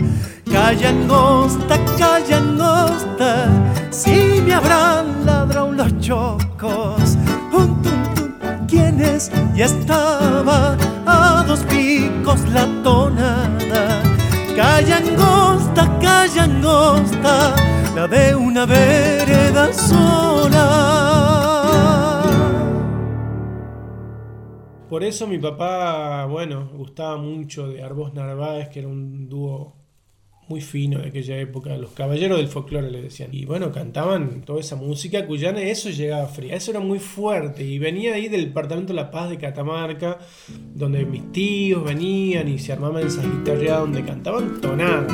[0.51, 3.49] Calla angosta, calla angosta
[3.89, 7.00] si me habrán ladrado los chocos
[9.61, 14.01] ya estaba a dos picos la tonada.
[14.55, 17.55] Calla angosta, calla angosta,
[17.93, 20.65] la de una vereda sola.
[24.89, 29.80] Por eso mi papá, bueno, gustaba mucho de Arbós Narváez, que era un dúo
[30.51, 33.29] muy fino de aquella época, los caballeros del folclore le decían.
[33.31, 37.63] Y bueno, cantaban toda esa música cuyana, eso llegaba fría, eso era muy fuerte.
[37.63, 40.19] Y venía ahí del departamento La Paz de Catamarca,
[40.75, 45.07] donde mis tíos venían y se armaban esas guitarras donde cantaban tonada.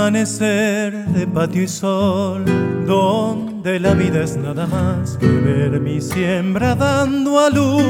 [0.00, 2.42] Amanecer de patio y sol,
[2.86, 7.84] donde la vida es nada más que ver mi siembra dando a luz.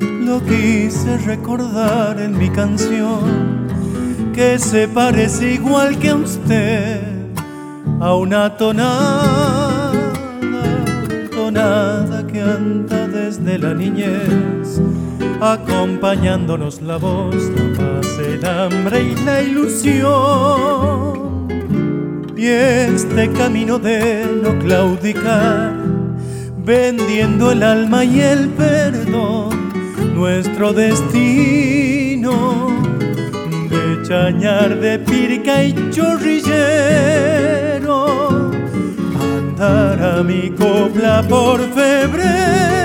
[0.00, 3.68] Lo quise recordar en mi canción,
[4.34, 7.02] que se parece igual que a usted
[8.00, 9.92] a una tonada,
[11.30, 14.80] tonada que anda desde la niñez,
[15.40, 21.16] acompañándonos la voz, la paz, el hambre y la ilusión.
[22.36, 25.72] Y este camino de no claudicar,
[26.64, 29.70] vendiendo el alma y el perdón,
[30.14, 32.68] nuestro destino
[33.70, 36.46] de chañar de pirca y chorrillero,
[39.38, 42.75] andar a mi copla por febrero,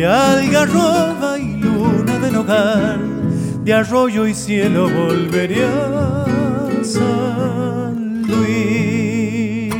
[0.00, 3.00] de algarroba y luna de nogal,
[3.62, 5.68] de arroyo y cielo volvería
[6.24, 9.74] a San Luis.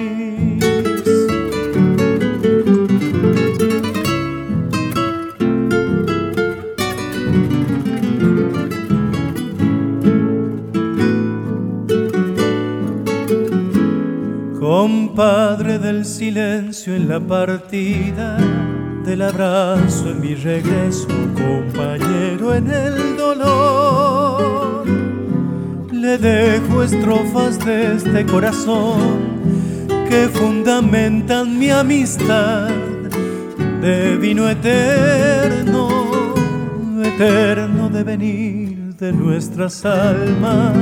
[14.59, 18.37] Compadre del silencio en la partida,
[19.11, 24.86] del abrazo en mi regreso, compañero en el dolor.
[25.92, 29.18] Le dejo estrofas de este corazón
[30.08, 32.68] que fundamentan mi amistad
[33.80, 35.88] de vino eterno,
[37.02, 40.76] eterno de venir de nuestras almas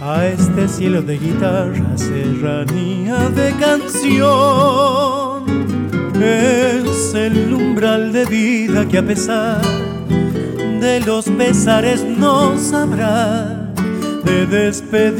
[0.00, 5.19] a este cielo de guitarra, serranía de canción.
[6.22, 9.62] Es el umbral de vida que a pesar
[10.78, 13.72] de los pesares no sabrá
[14.22, 15.16] de despedidas,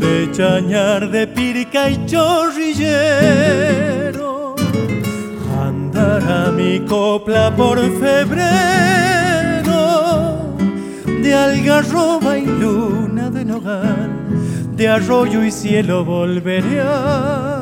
[0.00, 2.94] de chañar de pirca y chorrillero.
[5.60, 8.54] Andar a mi copla por febrero
[11.22, 14.10] de algarroba y luna de nogal,
[14.74, 17.53] de arroyo y cielo volveré a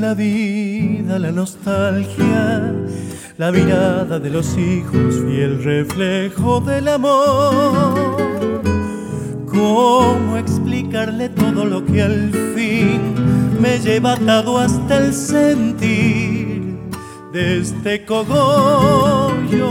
[0.00, 2.74] la vida, la nostalgia,
[3.36, 8.22] la mirada de los hijos y el reflejo del amor?
[9.46, 13.00] ¿Cómo explicarle todo lo que al fin
[13.60, 16.78] me lleva atado hasta el sentir
[17.32, 19.70] de este cogollo?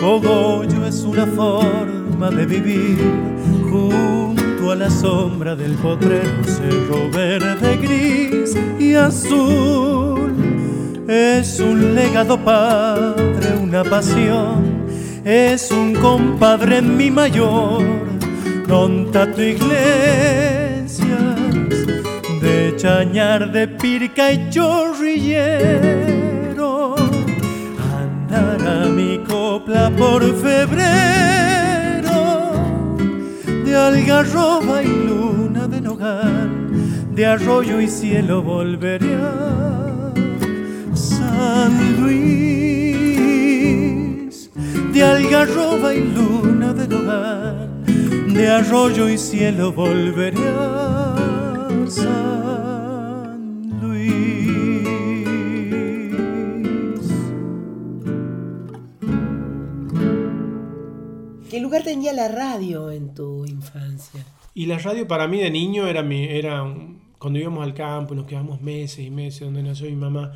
[0.00, 2.98] Cogollo es una forma de vivir
[3.70, 8.31] junto a la sombra del potrero cerro verde, gris
[8.94, 10.32] azul.
[11.08, 14.86] Es un legado padre, una pasión,
[15.24, 17.82] es un compadre mi mayor,
[18.66, 21.10] don Tato Iglesias,
[22.40, 26.94] de chañar de pirca y chorrillero,
[28.00, 31.12] andar a mi copla por febrero
[33.72, 36.41] de algarroba y luna de nogal,
[37.14, 40.12] de arroyo y cielo volveré a
[40.94, 42.20] San Luis.
[44.92, 47.84] De algarroba y luna de nogal,
[48.34, 51.16] de arroyo y cielo volveré a
[51.88, 54.12] San Luis.
[61.50, 64.24] ¿Qué lugar tenía la radio en tu infancia?
[64.54, 68.16] Y la radio para mí de niño era, mi, era un- cuando íbamos al campo
[68.16, 70.32] nos quedábamos meses y meses donde nació mi mamá.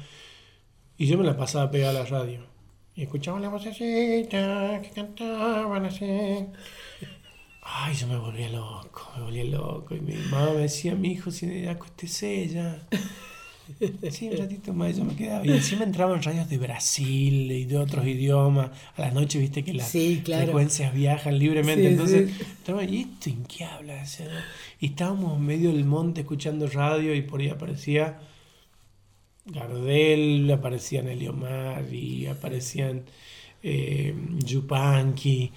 [0.96, 2.46] Y yo me la pasaba pegada a la radio.
[2.94, 6.46] Y escuchaba la vocecita que cantaban así.
[7.62, 9.96] Ay, yo me volvía loco, me volvía loco.
[9.96, 12.86] Y mi mamá me decía, mi hijo, si acuéstese ya.
[14.10, 15.44] Sí, un ratito más yo me quedaba.
[15.44, 18.70] Y encima entraban radios de Brasil y de otros idiomas.
[18.96, 20.44] A la noche, viste que las Sí, claro.
[20.44, 21.82] frecuencias viajan libremente.
[21.82, 22.42] Sí, entonces, sí.
[22.42, 24.00] estaba, ¿y esto en qué habla?
[24.02, 24.40] O sea, ¿no?
[24.80, 28.18] Y estábamos en medio del monte escuchando radio y por ahí aparecía
[29.46, 33.04] Gardel, aparecían Eliomar y aparecían
[33.62, 34.14] eh,
[34.44, 35.52] Yupanqui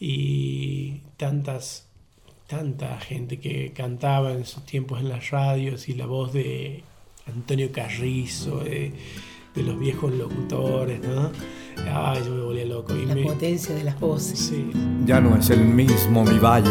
[0.00, 1.86] y tantas,
[2.46, 6.82] tanta gente que cantaba en sus tiempos en las radios y la voz de
[7.26, 8.92] Antonio Carrizo, de,
[9.54, 11.30] de los viejos locutores, ¿no?
[11.92, 12.94] Ay, yo me volvía loco.
[12.94, 14.38] Y La me- potencia de las voces.
[14.38, 14.70] Sí.
[15.06, 16.70] Ya no es el mismo mi valle,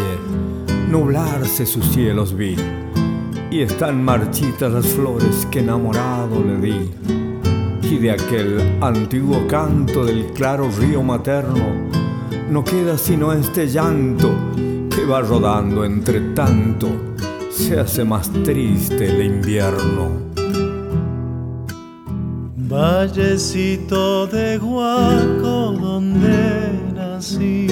[0.88, 2.56] nublarse sus cielos vi,
[3.50, 6.90] y están marchitas las flores que enamorado le di.
[7.82, 11.88] Y de aquel antiguo canto del claro río materno,
[12.50, 14.34] no queda sino este llanto
[14.94, 16.88] que va rodando entre tanto,
[17.50, 20.23] se hace más triste el invierno.
[22.74, 27.68] Vallecito de Guaco donde nací.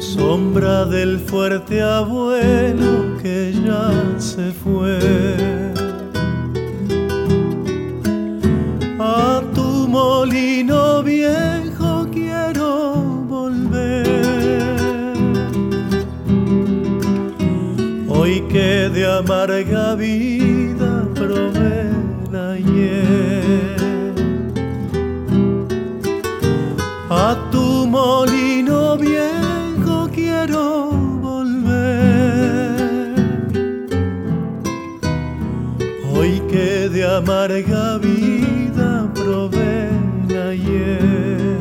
[0.00, 4.98] Sombra del fuerte abuelo que ya se fue.
[9.00, 12.92] A tu molino viejo quiero
[13.26, 15.16] volver.
[18.10, 20.47] Hoy que de amarga vida
[21.18, 21.90] probé
[22.28, 24.14] el ayer.
[27.10, 30.90] A tu molino viejo quiero
[31.20, 32.78] volver.
[36.12, 39.88] Hoy que de amarga vida probé
[40.28, 41.57] el ayer.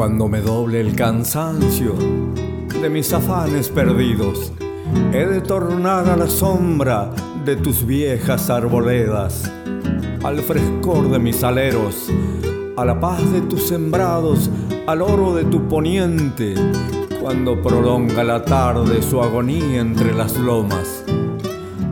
[0.00, 1.92] Cuando me doble el cansancio
[2.80, 4.50] de mis afanes perdidos,
[5.12, 7.10] he de tornar a la sombra
[7.44, 9.52] de tus viejas arboledas,
[10.24, 12.08] al frescor de mis aleros,
[12.78, 14.48] a la paz de tus sembrados,
[14.86, 16.54] al oro de tu poniente,
[17.20, 21.04] cuando prolonga la tarde su agonía entre las lomas,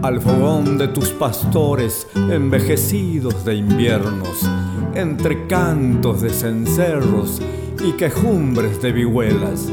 [0.00, 4.48] al fogón de tus pastores envejecidos de inviernos,
[4.94, 7.42] entre cantos de cencerros
[7.80, 9.70] y quejumbres de vihuelas,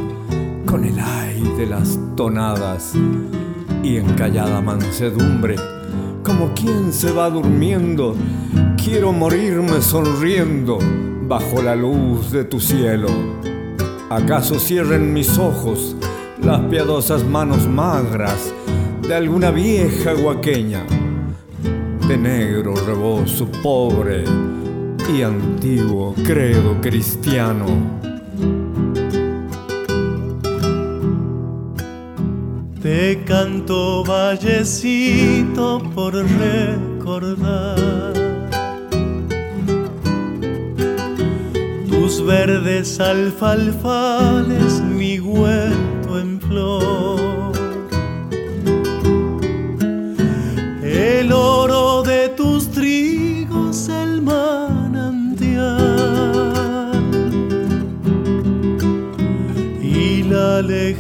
[0.66, 2.94] con el aire de las tonadas
[3.84, 5.56] y en callada mansedumbre,
[6.24, 8.16] como quien se va durmiendo,
[8.84, 10.78] quiero morirme sonriendo
[11.28, 13.10] bajo la luz de tu cielo.
[14.10, 15.96] ¿Acaso cierren mis ojos
[16.42, 18.54] las piadosas manos magras
[19.02, 20.86] de alguna vieja guaqueña?
[22.08, 24.24] De negro rebozo pobre
[25.14, 27.66] y antiguo credo cristiano.
[32.82, 37.76] Te canto vallecito por recordar
[41.90, 47.55] tus verdes alfalfales, mi huerto en flor.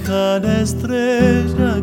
[0.06, 1.82] Lejana estrella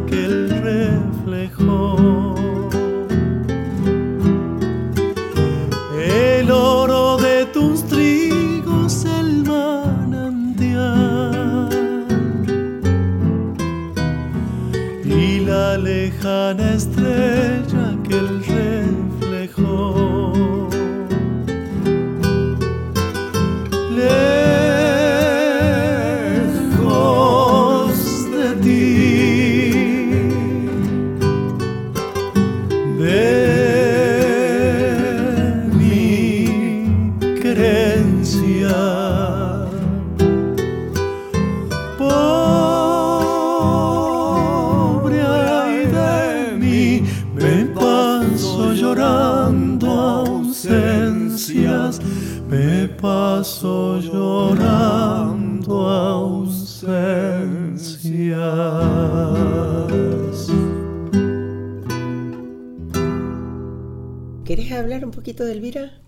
[65.23, 66.01] poquito de Elvira?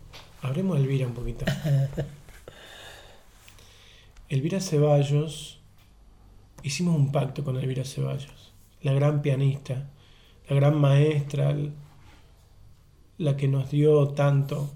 [0.43, 1.45] Hablemos de Elvira un poquito.
[4.29, 5.61] Elvira Ceballos,
[6.65, 8.53] hicimos un pacto con Elvira Ceballos,
[8.83, 9.89] la gran pianista,
[10.49, 11.57] la gran maestra,
[13.19, 14.75] la que nos dio tanto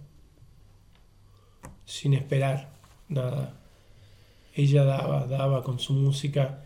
[1.85, 2.71] sin esperar
[3.09, 3.59] nada.
[4.55, 6.63] ella daba, daba con su música.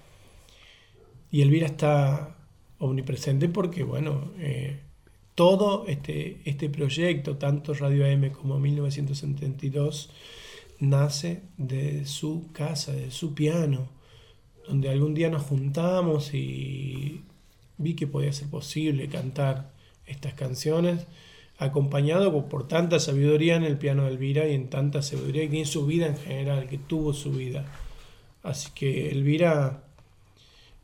[1.30, 2.36] Y Elvira está
[2.78, 4.91] omnipresente porque, bueno, eh,
[5.34, 10.10] todo este, este proyecto, tanto Radio AM como 1972,
[10.78, 13.88] nace de su casa, de su piano,
[14.66, 17.22] donde algún día nos juntamos y
[17.78, 19.72] vi que podía ser posible cantar
[20.06, 21.06] estas canciones
[21.58, 25.66] acompañado por, tanta sabiduría en el piano de Elvira y en tanta sabiduría que tiene
[25.66, 27.64] su vida en general, que tuvo su vida.
[28.42, 29.84] Así que Elvira,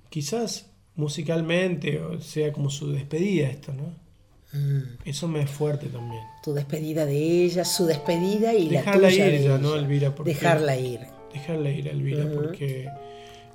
[0.08, 4.07] quizás musicalmente, sea como su despedida esto, ¿no?
[4.52, 4.80] Mm.
[5.04, 6.22] Eso me es fuerte también.
[6.42, 10.14] Tu despedida de ella, su despedida y la tuya ir de ella, ¿no, Elvira?
[10.24, 11.00] Dejarla ir.
[11.32, 12.88] Dejarla ir, Elvira, porque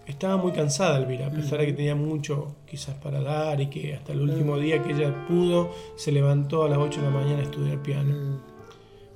[0.05, 3.95] estaba muy cansada Elvira, a pesar de que tenía mucho quizás para dar y que
[3.95, 7.39] hasta el último día que ella pudo se levantó a las 8 de la mañana
[7.39, 8.41] a estudiar piano.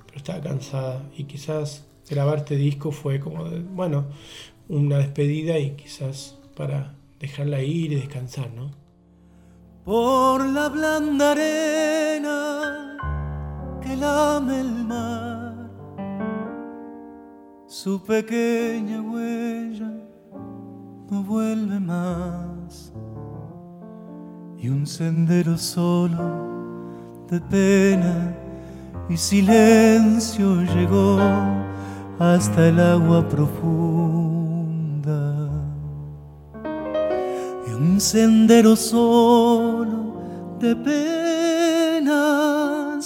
[0.06, 4.06] Pero estaba cansada y quizás grabar este disco fue como, bueno,
[4.68, 8.72] una despedida y quizás para dejarla ir y descansar, ¿no?
[9.88, 12.98] Por la blanda arena
[13.80, 15.70] que lame el mar,
[17.66, 19.90] su pequeña huella
[21.10, 22.92] no vuelve más.
[24.58, 28.36] Y un sendero solo de pena
[29.08, 31.18] y silencio llegó
[32.18, 34.37] hasta el agua profunda
[37.80, 40.20] un sendero solo
[40.58, 42.08] de penas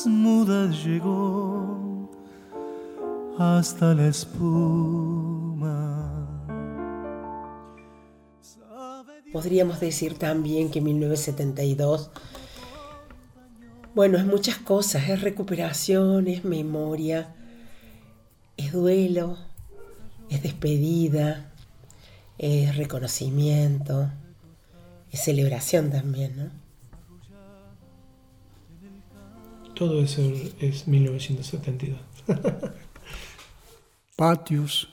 [0.07, 2.09] mudas llegó
[3.39, 5.29] hasta la espuma.
[9.33, 12.11] Podríamos decir también que 1972,
[13.95, 17.35] bueno, es muchas cosas, es recuperación, es memoria,
[18.57, 19.37] es duelo,
[20.31, 21.53] es despedida,
[22.39, 24.11] es reconocimiento,
[25.13, 26.63] es celebración también, ¿no?
[29.75, 30.23] Todo eso
[30.61, 31.99] es 1972.
[34.17, 34.89] Patios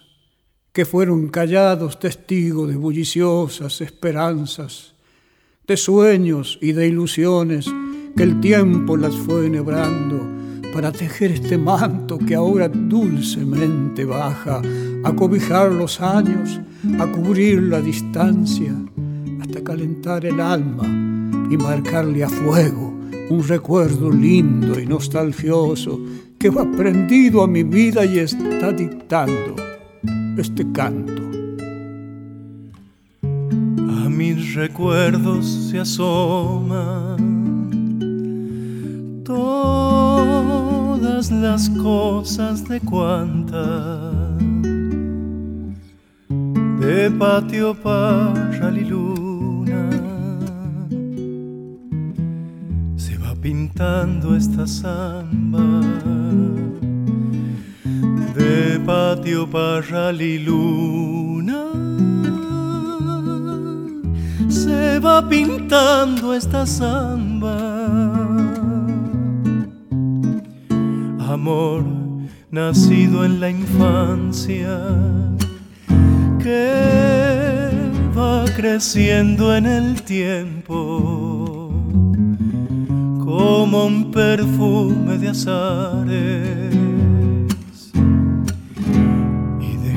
[0.73, 4.93] que fueron callados testigos de bulliciosas esperanzas,
[5.67, 7.65] de sueños y de ilusiones
[8.15, 10.27] que el tiempo las fue enhebrando
[10.73, 14.61] para tejer este manto que ahora dulcemente baja
[15.03, 16.59] a cobijar los años,
[16.99, 18.73] a cubrir la distancia,
[19.49, 20.85] hasta calentar el alma
[21.49, 22.93] y marcarle a fuego
[23.31, 25.99] un recuerdo lindo y nostalgioso
[26.37, 29.55] que va prendido a mi vida y está dictando
[30.37, 31.23] este canto.
[33.23, 37.17] A mis recuerdos se asoman
[39.25, 44.19] todas las cosas de cuanta
[46.79, 49.08] de patio para luna
[53.79, 55.81] va pintando esta samba
[58.35, 61.63] de patio para y luna
[64.49, 67.55] se va pintando esta samba.
[71.19, 71.83] Amor
[72.51, 74.77] nacido en la infancia
[76.43, 77.69] que
[78.17, 81.28] va creciendo en el tiempo
[83.29, 86.75] como un perfume de azares.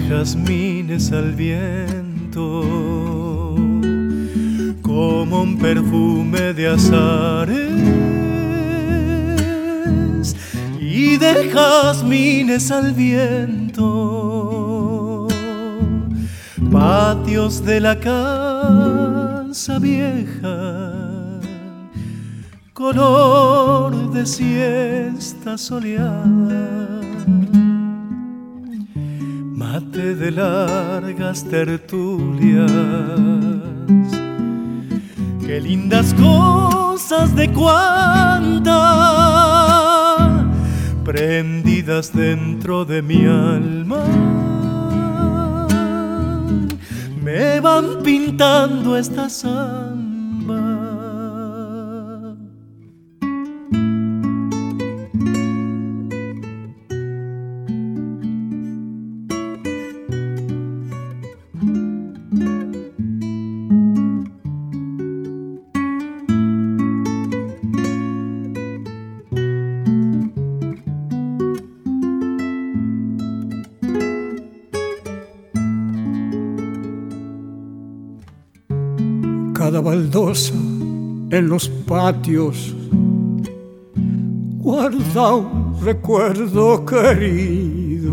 [0.07, 2.63] Jazmines al viento,
[4.83, 7.57] como un perfume de azares.
[10.79, 13.79] Y de jazmines al viento,
[16.71, 21.02] patios de la casa vieja,
[22.83, 26.83] color de siesta soleada
[29.93, 32.71] de largas tertulias.
[35.45, 38.79] Qué lindas cosas de cuanta
[41.05, 44.05] prendidas dentro de mi alma
[47.23, 49.92] me van pintando esta samba.
[79.83, 82.75] Baldosa en los patios
[84.63, 88.13] guarda un recuerdo querido.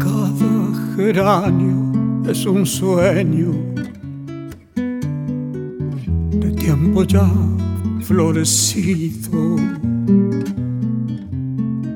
[0.00, 1.92] Cada geranio
[2.28, 3.52] es un sueño
[6.40, 7.30] de tiempo ya
[8.00, 9.56] florecido.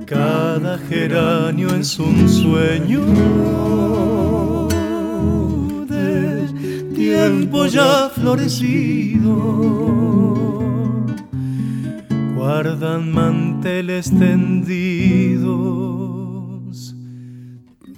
[0.07, 3.01] Cada geranio es un sueño
[7.11, 9.35] tiempo ya florecido.
[12.37, 15.51] Guardan manteles tendidos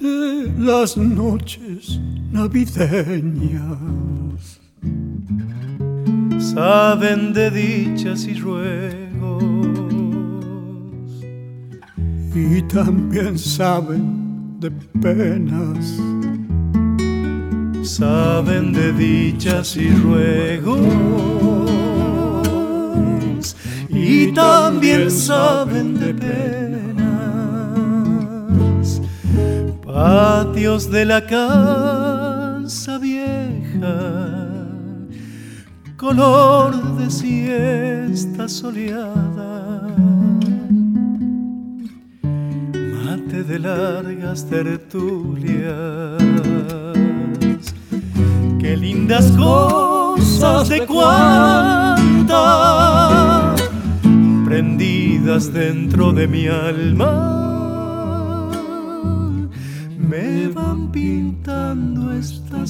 [0.00, 2.00] de las noches
[2.32, 3.60] navideñas.
[6.38, 9.44] Saben de dichas y ruegos
[12.34, 16.11] y también saben de penas.
[17.82, 20.86] Saben de dichas y ruegos
[23.88, 27.02] y también saben de penas.
[29.84, 34.48] Patios de la casa vieja,
[35.96, 39.52] color de siesta soleada
[43.44, 46.22] de largas tertulias.
[48.76, 51.92] Lindas cosas de cuanta
[54.44, 58.50] prendidas dentro de mi alma
[59.98, 62.66] me van pintando esta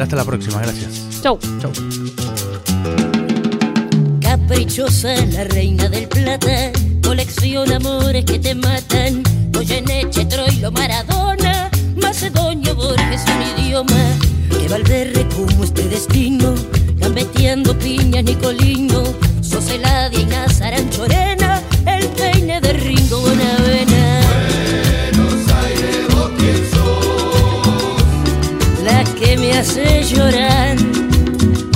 [0.00, 0.04] samba.
[0.04, 1.22] hasta la próxima, gracias.
[1.22, 1.38] Chau.
[1.60, 1.72] Chau.
[4.20, 6.72] Caprichosa, la reina del plata,
[7.02, 9.22] colecciona amores que te matan.
[9.52, 14.02] Goyeneche, Troilo, Maradona, Macedonio, Borges, un idioma.
[14.48, 16.54] Que Valverde como este destino,
[16.96, 19.02] gambeteando piñas, Nicolino,
[19.42, 21.39] Soseladia y Nazaranchorena,
[29.60, 30.74] hace llorar,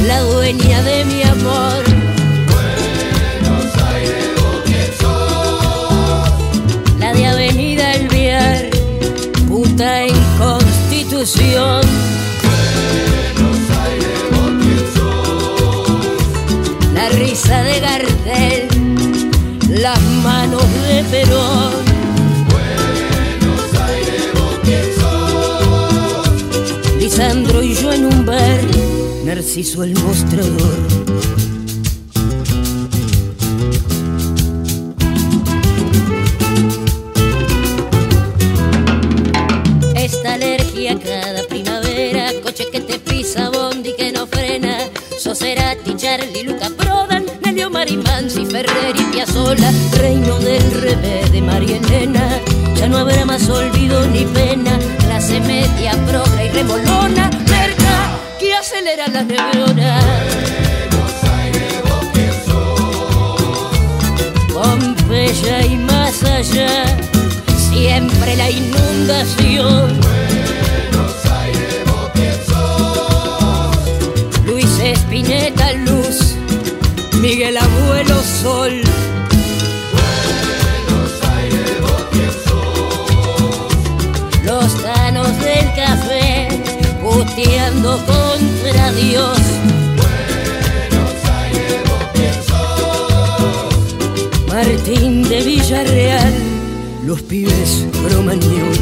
[0.07, 1.85] la dueña de mi amor.
[2.49, 6.32] Buenos Aires, vos quién sos.
[6.99, 8.70] La de Avenida Elviar,
[9.49, 11.82] puta en Constitución.
[12.49, 15.99] Buenos Aires, vos quién sos.
[16.95, 18.68] La risa de Gardel,
[19.82, 21.93] las manos de Perón.
[27.16, 28.60] Lisandro y yo en un bar,
[29.24, 30.74] Narciso el mostrador.
[39.94, 44.76] Esta alergia cada primavera, coche que te pisa, bondi que no frena,
[45.16, 52.40] Soserati, Charlie, Luca Prodan, Nelio Marimansi, Ferrer y Piazzola, reino del revés de María Elena,
[52.74, 54.76] ya no habrá más olvido ni pena,
[55.25, 60.05] clase media, progra y remolona, merca que acelera las neuronas.
[64.53, 66.85] Pompeya y más allá,
[67.70, 70.01] siempre la inundación.
[74.45, 75.63] Luis Espineta
[87.35, 89.39] puteando contra Dios.
[94.49, 96.35] Martín de Villarreal,
[97.05, 98.74] los pibes cromañón.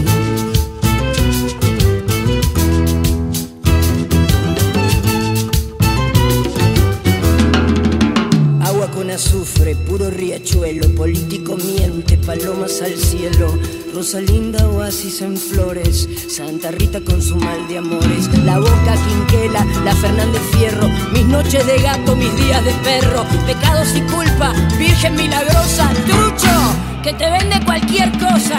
[8.61, 13.59] Agua con azufre, puro riachuelo, político miente, palomas al cielo,
[13.95, 19.95] Rosalinda oasis en flores, Santa Rita con su mal de amores, la boca quinquela, la
[19.95, 25.91] Fernández Fierro, mis noches de gato, mis días de perro, pecados y culpa, Virgen milagrosa,
[26.07, 28.59] trucho, que te vende cualquier cosa.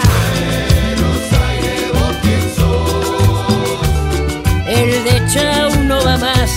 [4.68, 6.50] El de Chau no va más,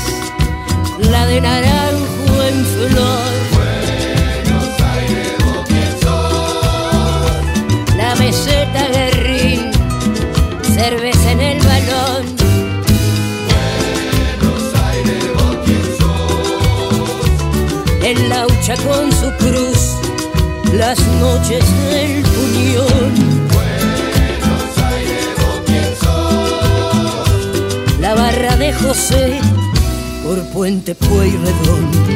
[30.88, 31.92] Puente Pueyrredón.
[31.92, 32.07] Nos